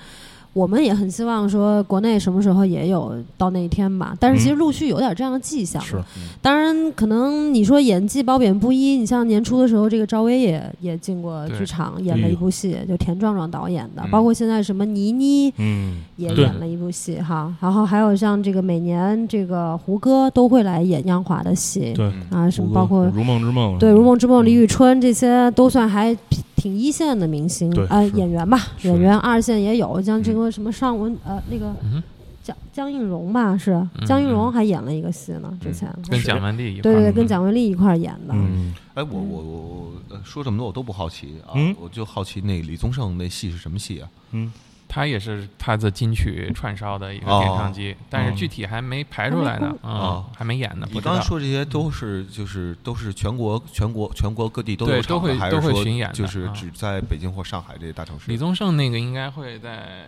[0.54, 4.14] 我们也很希望说，国内什么时候也有到那一天吧。
[4.20, 5.82] 但是其实嗯陆续有点这样的迹象。
[5.82, 5.96] 是
[6.42, 8.98] 当然，可能你说演技褒贬不一。
[8.98, 15.54] 你像年初的时候，这个赵薇也也进过剧场演了一部戏，就田壮壮导演的，嗯包括现在什么倪妮。
[15.58, 26.16] 嗯，也演了一部戏哈，然后还有像这个每年这个胡歌都会来演央华的戏，对，啊，什么包括如梦之梦，对《如梦之梦》嗯李宇春这些都算还
[26.62, 30.36] 挺挺一线的明星啊呃演员吧，演员二线也有，像这嗯。
[30.36, 32.02] 个什么尚雯呃那个嗯
[32.44, 34.52] 江江映蓉吧是嗯江映蓉嗯。
[34.52, 41.76] 还演了一个戏呢，之前跟蒋雯丽一块对对对儿跟蒋雯丽一块儿演的，嗯，哎，我我我我呃说这么多我都不好奇啊，嗯。
[41.80, 44.10] 我就好奇那李宗盛那戏是什么戏啊？
[44.32, 44.52] 嗯
[44.94, 51.14] 他也是他的金曲串烧的一个哦点唱机，但是具体还没排出来呢啊，嗯哦，还没演呢，你刚。
[51.14, 58.26] 刚才说这些都是就是都是全国全国全国各地都有场都会都会还是说巡演就是啊只在北京或上海这些大城市？
[58.30, 60.06] 李宗盛那个应该会在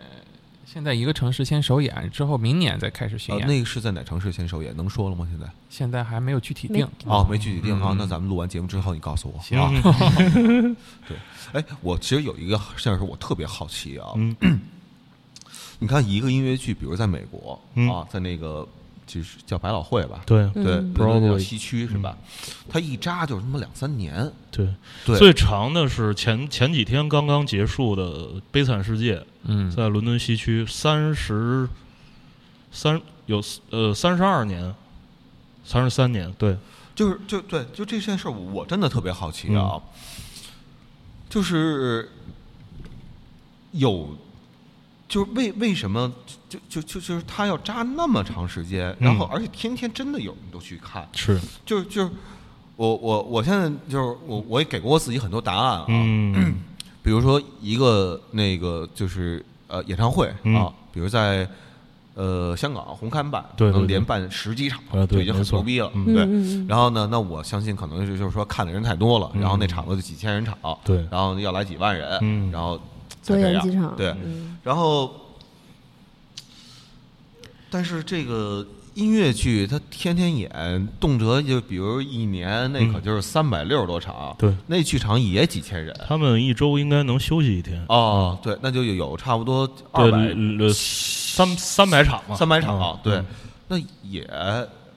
[0.66, 4.76] 现在一个城市先首演，之后明年再开始巡呃，演，那个是在哪城市先首演？
[4.76, 5.26] 能说了吗？
[5.30, 5.46] 现在？
[5.70, 6.86] 现在还没有具体定。
[7.06, 7.98] 哦，没具体定啊嗯。
[8.00, 9.42] 那咱们录完节目之后，你告诉我。
[9.42, 9.72] 行啊。
[10.36, 10.76] 嗯
[11.54, 14.08] 哎，我其实有一个事儿是我特别好奇啊。
[14.16, 14.36] 嗯
[15.84, 18.66] 你看一个音乐剧，比如在美国嗯啊，在那个
[19.06, 22.18] 就是叫百老汇吧，对嗯对，伦敦西区是吧？
[22.70, 24.32] 它一扎就是他妈两三年。
[24.50, 24.74] 对，
[25.06, 31.68] 对，最长的是前前几天刚刚结束的《悲惨世界》，嗯，在伦敦西区三十
[32.72, 34.74] 三有呃三十二年，
[35.66, 36.56] 三十三年，对，
[36.96, 39.82] 就是就对，就这件事儿，我真的特别好奇嗯啊。
[41.30, 42.10] 就是
[43.72, 44.16] 有，
[45.08, 46.12] 就是为为什么
[46.50, 49.30] 就就就就是他要扎那么长时间，然后嗯。
[49.32, 52.10] 而且天天真的有人都去看，是，就是就是
[52.76, 56.56] 我我我现在就是我我也给过我自己很多答案啊，嗯。
[57.04, 61.46] 比如说一个那个就是呃演唱会嗯啊，比如在
[62.14, 66.06] 呃香港红磡办，对对对能连办十几场，啊对就已经很牛逼了，嗯。
[66.14, 66.66] 对。
[66.66, 71.06] 然后呢，那我相信可能是就是说看的人太多了，嗯然后那场子就几千人场，对。
[71.12, 72.50] 然后要来几万人，嗯。
[72.52, 72.80] 然后
[73.24, 74.58] 才多这样演几场，对，嗯。
[74.64, 75.12] 然后，
[77.72, 78.64] 但是这个
[78.94, 83.04] 音乐剧它天天演，动辄就比如一年那可嗯。
[83.04, 85.96] 就是三百六十多场，对，那剧场也几千人。
[86.08, 90.18] 他们一周应该能休息一天，哦，对，那就有差不多二，百
[90.60, 93.26] 呃三三百场嘛，三百场啊，对嗯，
[93.70, 94.30] 那也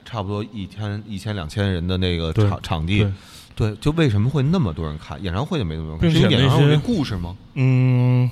[0.05, 3.11] 差不多一天一千两千人的那个场场地对，
[3.57, 5.21] 对，就为什么会那么多人看？
[5.23, 7.35] 演唱会就没那么多人看，并且是因为演唱会故事吗？
[7.55, 8.29] 嗯，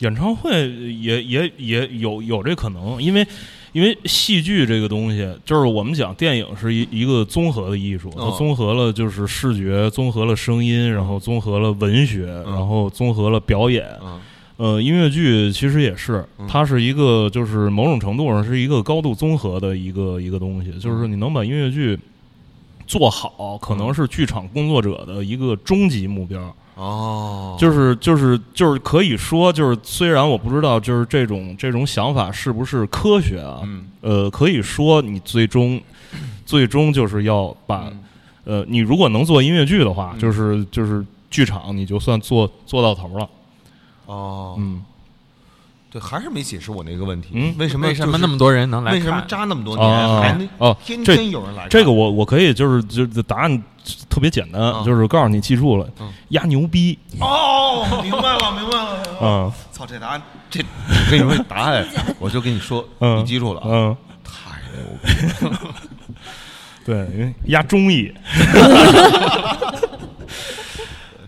[0.00, 3.24] 演唱会也也也有有这可能，因为
[3.70, 13.86] 因为戏剧这个东西，就是我们讲电影是一一个综合的艺术，它嗯综合了就是视觉，综合了声音，然后综合了文学，嗯然后综合了表演。
[14.02, 14.20] 嗯
[14.58, 21.98] 呃，音乐剧其实也是嗯，它是一个就是某种程度上是一个高度综合的一个一个东西，嗯就是你能把音乐剧
[22.92, 26.54] 做好，可能是剧场工作者的一个终极目标。
[26.74, 33.60] 哦，就是就是就是可以说，就是虽然我不知道，就是这种这种想法是不是科学啊？
[33.64, 35.80] 嗯呃，可以说你最终
[36.44, 38.00] 最终就是要把、嗯
[38.44, 43.28] 呃，你如果能做音乐剧的话，嗯就是就是剧场你就算做做到头了。
[44.06, 44.82] 哦，嗯
[45.92, 49.22] 对，还是没解释我那个问题，嗯为什么为什么那么多人能来为什么？
[49.28, 51.68] 扎那么多年，哦还能哦天这天有人来看？
[51.68, 53.62] 这个我我可以就是就是答案
[54.08, 59.28] 特别简单，嗯就是告诉你记住了，嗯压牛逼哦，明白了，明白了，明白了。
[59.28, 61.86] 啊操，这答案，这我跟你说答案，
[62.18, 65.60] 我就跟你说，嗯你记住了啊，嗯，太牛逼了。
[66.86, 68.10] 对，因为压中译。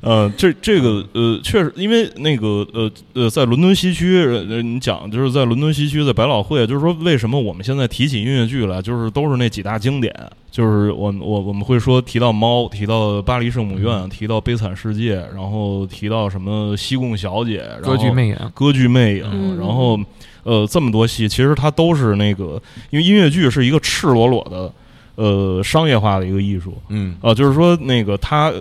[0.04, 10.14] 呃，这这个呃，确实，因为那个呃呃，在伦敦西区，呃，你讲就是在伦敦西区，在百老汇，就是说为什么我们现在提起音乐剧来，就是都是那几大经典，
[10.50, 19.98] 就是我我我们会说提到猫，提到巴黎圣母院，提到悲惨世界，然后提到什么西贡小姐，然后歌剧魅影，歌剧魅影，嗯然后
[20.42, 24.70] 呃这么多戏，其实它都是那个，因为音乐剧是一个赤裸裸的
[25.14, 26.74] 呃商业化的一个艺术。
[26.90, 28.52] 嗯啊，就是说那个他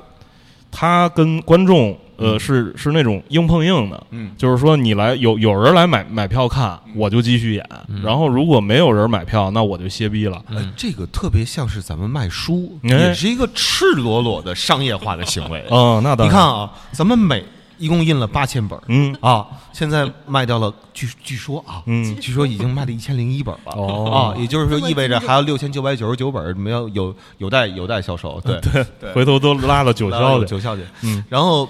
[0.74, 2.40] 他跟观众呃嗯。
[2.40, 4.32] 是是那种硬碰硬的，嗯。
[4.38, 8.02] 就是说你来有有人来买买票看，我就继续演，嗯。
[8.04, 10.42] 然后如果没有人买票，那我就歇逼了。
[10.50, 12.90] 呃，这个特别像是咱们卖书，哎。
[12.90, 15.64] 也是一个赤裸裸的商业化的行为。
[15.72, 17.44] 嗯，那当然，你看啊，咱们每
[17.84, 23.74] 一共印了八千本嗯啊，现在卖掉了，据据说啊，嗯据说已经卖了一千零一本了。
[23.74, 28.40] 哦啊，也就是说意味着还有六千九百九十九本没有有有待有待销售。
[28.46, 30.46] 对对回头都拉到九霄去。
[30.46, 30.84] 九霄去。
[31.02, 31.68] 嗯，然后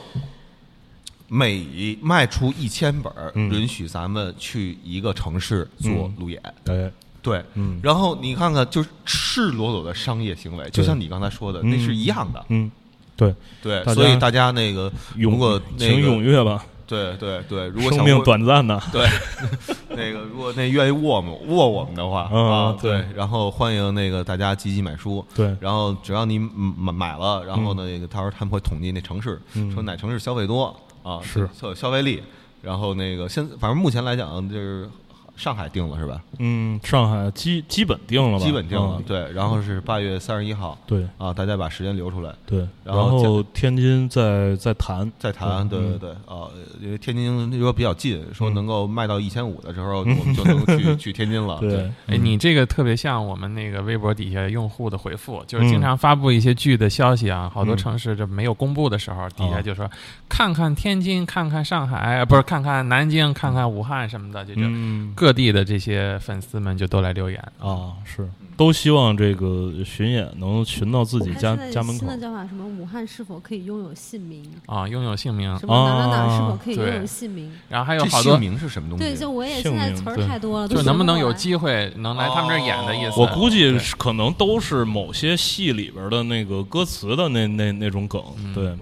[1.27, 6.39] 每卖出一千本允许咱们去一个城市做嗯路演。
[6.63, 6.91] 对，
[7.23, 12.45] 对，嗯然后你看看，就是赤裸裸的商业行为，就像你刚才说的，那是一样的。
[12.49, 12.69] 嗯，
[13.15, 18.81] 对，对，所以大家那个如果那请个踊跃吧，对对对，如果生命想握短暂的。
[18.91, 19.07] 对，
[19.89, 32.21] 那个如果那愿意握我们握我们的话嗯啊，对对，然后欢迎那个大家积极买书，对然后只要你嗯买买了，然后呢，那个到时候他们会统计那城市，嗯说哪城市消费多啊，是消消费力，
[32.61, 34.89] 然后那个现反正目前来讲就是
[35.35, 36.21] 上海定了是吧？
[36.39, 38.45] 嗯，上海基基本定了吧？
[38.45, 39.03] 基本定了，嗯。
[39.07, 41.07] 对，然后是八月三十一号对。
[41.17, 42.33] 啊，大家把时间留出来。
[42.45, 46.47] 对，然然后后天津再再谈，再谈，对对对，啊，
[46.81, 51.59] 因为天津那时候比较近，说能够卖到一千五的时候，我们就能去 去天津了。
[51.59, 57.77] 对，哎，你这个特别像我们那个微博底下用户的回复，就是嗯经常发布一些剧的消息啊，好多嗯。
[57.77, 59.61] 城市就没有公布的时候，底下哦。
[59.61, 59.89] 就说
[60.29, 67.39] 看看天津，看看上海，呃不是看看南京，看看武汉什么的，就就嗯各地的这些粉丝们就都来留言。
[67.59, 72.07] 啊是，都希望这个巡演能巡到自己家家门口新。
[72.09, 72.65] 的叫法什么？
[72.65, 74.43] 武汉是否可以拥有姓名？
[74.65, 77.49] 啊，拥有姓名什，么哪哪哪是否啊可以拥有姓名？
[77.69, 79.05] 然后还有好多姓名是什么东西？
[79.05, 83.17] 对，就我也现在词儿太多了，都就能不能有机会能来他们这儿演的意思。
[83.17, 88.75] 我估计可能都是某些戏里边的那个歌词的那那那种梗，嗯对，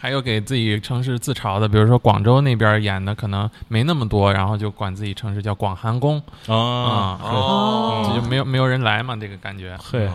[0.00, 9.76] 还有给自己城市自嘲的，比如说广州那边演的可能没那么多，然后就管自己城市叫广寒宫啊，啊，哦这就没有没有人来嘛，这个感觉。
[9.82, 10.14] 嘿，啊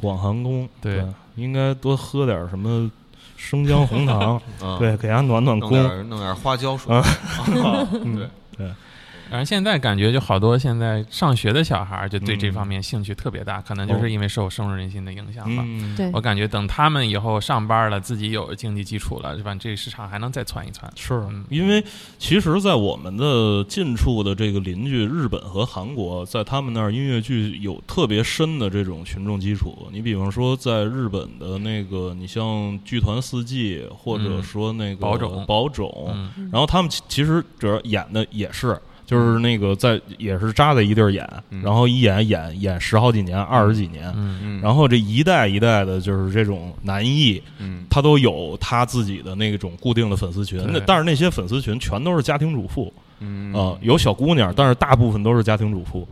[0.00, 1.04] 广寒宫，对
[1.36, 2.90] 应该多喝点什么
[3.36, 6.08] 生姜红糖， 啊，对，给它暖暖弄宫。
[6.08, 6.94] 弄点花椒水。
[6.94, 7.86] 啊啊
[8.58, 8.70] 对，
[9.30, 15.64] 然后现在感觉就好多现在上学的小孩儿就对这嗯方面兴趣特别大，可能就是因为受深入人心的影响吧。
[15.66, 19.54] 嗯，对我感觉等他们以后上班了，自己有经济基础了，是吧？
[19.56, 20.90] 这个市场还能再窜一窜。
[20.94, 21.84] 是嗯因为
[22.18, 29.88] 其实，在我们的近处的这个邻居日本和韩国，在他们那儿音乐剧有特别深的这种群众基础。
[29.92, 38.78] 你比方说，在日本的那个，你像剧团四季，或者嗯说那个宝冢宝冢，嗯然后他们其其实主要演的也是。
[39.06, 41.62] 就是那个在也是扎在一地儿演，嗯。
[41.62, 44.12] 然后一演演演十好几年、二十几年，
[44.60, 47.86] 然后这一代一代的，就是这种男艺，嗯。
[47.88, 50.60] 他都有他自己的那种固定的粉丝群。
[50.72, 53.54] 那但是那些粉丝群全都是家庭主妇嗯。
[53.54, 56.06] 啊、有小姑娘，但是大部分都是家庭主妇。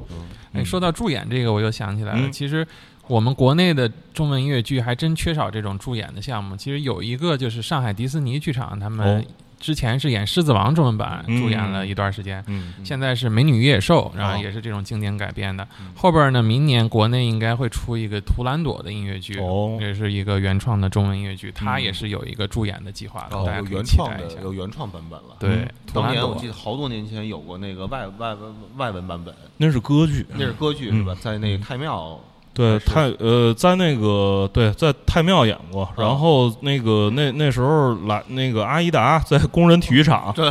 [0.53, 2.33] 哎，说到助演这个，我又想起来了，嗯。
[2.33, 2.67] 其实
[3.09, 6.57] 我们国内的中文音乐剧还真缺少这种助演的项目。
[6.57, 9.25] 其实有一个就是上海迪士尼剧场，他们哦
[9.65, 12.45] 之前是演《狮子王》中文版，主演了一段时间。
[12.49, 14.41] 嗯现在是《美女与野兽》，然后哦。
[14.45, 15.67] 也是这种经典改编的。
[15.81, 15.87] 嗯。
[15.97, 19.79] 后边呢，明年国内应该会出一个《图兰朵》的音乐剧，哦。
[19.81, 24.37] 也是一个原创的中文音乐剧，它嗯也是有一个助演的计划的，哦大家可以有原创期待一下。
[24.37, 24.43] 的。
[24.43, 25.37] 有原创版本了。
[25.41, 30.99] 对，当年我记得好多年前有过那个外外文外文版本，那是歌剧，那是歌剧嗯。
[30.99, 31.17] 是吧？
[31.23, 32.21] 在那个太庙
[32.55, 40.51] 对太呃，在那个对在太庙演过，哦然后那个那那时候来那个阿依达在工人体育场， 对，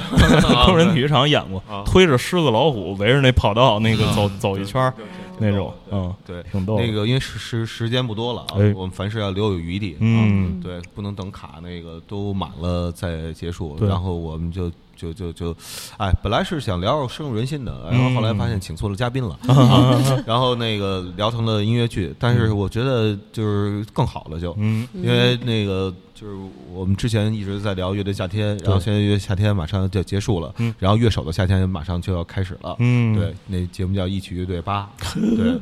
[0.66, 4.94] 工人体育场演过啊，推着狮子老虎围着那跑道那个走走一圈儿
[5.40, 6.78] 那种，嗯，对，挺逗。
[6.78, 9.98] 那个因为时时时间不多了啊哎，我们凡事要留有余地啊。
[10.02, 10.62] 嗯。
[10.62, 15.56] 对，不能等卡那个都满了再结束，然后我们就就就就，
[15.98, 24.88] 哎，本来是想聊深入人心的，然后后来发现请错了嘉宾了， 啊、然后那个聊成了音乐剧，但是我觉得就是更好了就，嗯。
[24.94, 26.36] 因为那个就是
[26.72, 30.74] 我们之前一直在聊乐队夏天，然后现在乐队夏天马上就要结束了，嗯。
[30.80, 35.60] 然后乐手的夏天马上就要开始了，嗯，对，那节目叫一曲乐队八， 对，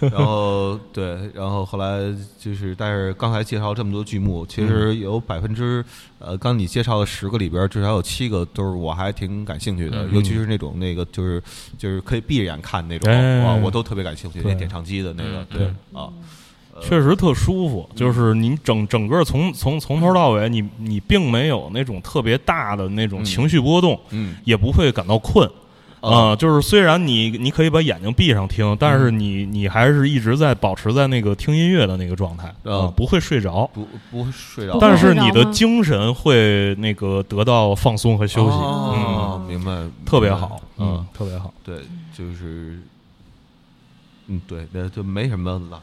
[0.00, 2.00] 然后对，然后后来
[2.38, 5.84] 就是，但是刚才介绍这么多剧目，其实有百分之
[6.18, 11.42] 呃，刚你介绍的十个里边，至少有七个都是我还挺感兴趣的，嗯尤其是那种那个就是
[11.76, 16.00] 就是可以闭着眼看那种，哎哇，我都特别感兴趣，那点唱机的那个，嗯对。
[16.00, 16.08] 啊，
[16.80, 23.24] 确实特舒服，就是你整整个从从从头到尾，你你并没有那种特别大的那种嗯。
[23.24, 24.36] 情绪波动，嗯。
[24.44, 25.48] 也不会感到困。
[26.02, 33.70] 啊、就是虽然你你可以把眼睛闭上听，但是你你还是一直在保持在那个听音乐的那个状态啊、嗯不会睡着。
[33.72, 39.70] 不不会睡着但是你的精神会那个得到放松和休息，哦，明白，
[40.04, 41.54] 特别好，嗯嗯，，特别好。
[41.64, 41.76] 对，
[42.16, 42.80] 就是，
[44.26, 45.80] 嗯，对，那就没什么了。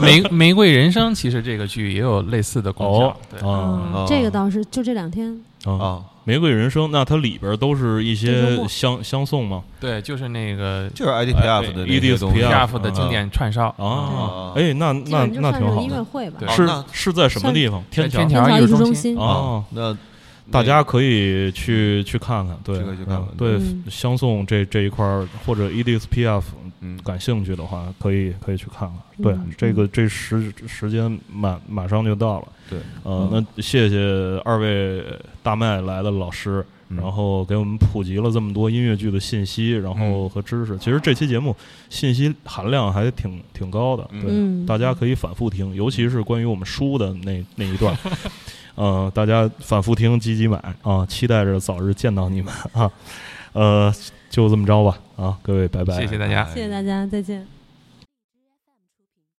[0.00, 6.02] 玫玫玫瑰人生其实这个剧也有类似的功效哦，对，啊哦这个倒是就这两天，啊！
[6.24, 9.62] 啊，玫瑰人生，那它里边都是一些相相送吗？
[9.78, 12.40] 对，就是那个就是 IDPF 的那些东西。
[12.40, 15.82] EDSPF Piaf 的经典串烧，啊，嗯哎，那那那挺好的。
[15.82, 16.40] 音乐会吧。
[16.48, 17.82] 是是在什么地方？
[17.90, 18.18] 天桥。
[18.18, 19.18] 天天桥艺术中中心。
[19.18, 19.96] 啊，那
[20.50, 26.42] 大家可以去去看看，对，去看对嗯相送这这一块儿或者 EDSPF
[26.84, 28.98] 嗯，感兴趣的话，可以可以去看看。
[29.22, 32.48] 对嗯，这个这时时间马马上就到了。
[32.68, 33.98] 对，呃，嗯那谢谢
[34.44, 35.02] 二位
[35.42, 40.76] 大麦来的老师，嗯然后给我们普及了这么多音乐剧的信息，然后嗯和知识。
[40.78, 41.56] 其实这期节目
[41.88, 47.96] 信息含量还挺挺高的，嗯对，嗯，大家可以反复听，尤其是关于我们书的那那一段。
[48.76, 51.06] 呃，大家反复听，积极买啊！
[51.06, 52.90] 期待着早日见到你们啊！
[53.52, 53.94] 呃，
[54.34, 55.38] 就这么着吧啊！
[55.42, 55.94] 各位，拜拜。
[55.94, 56.44] 谢谢大家。
[56.46, 57.46] 谢谢大家，再见。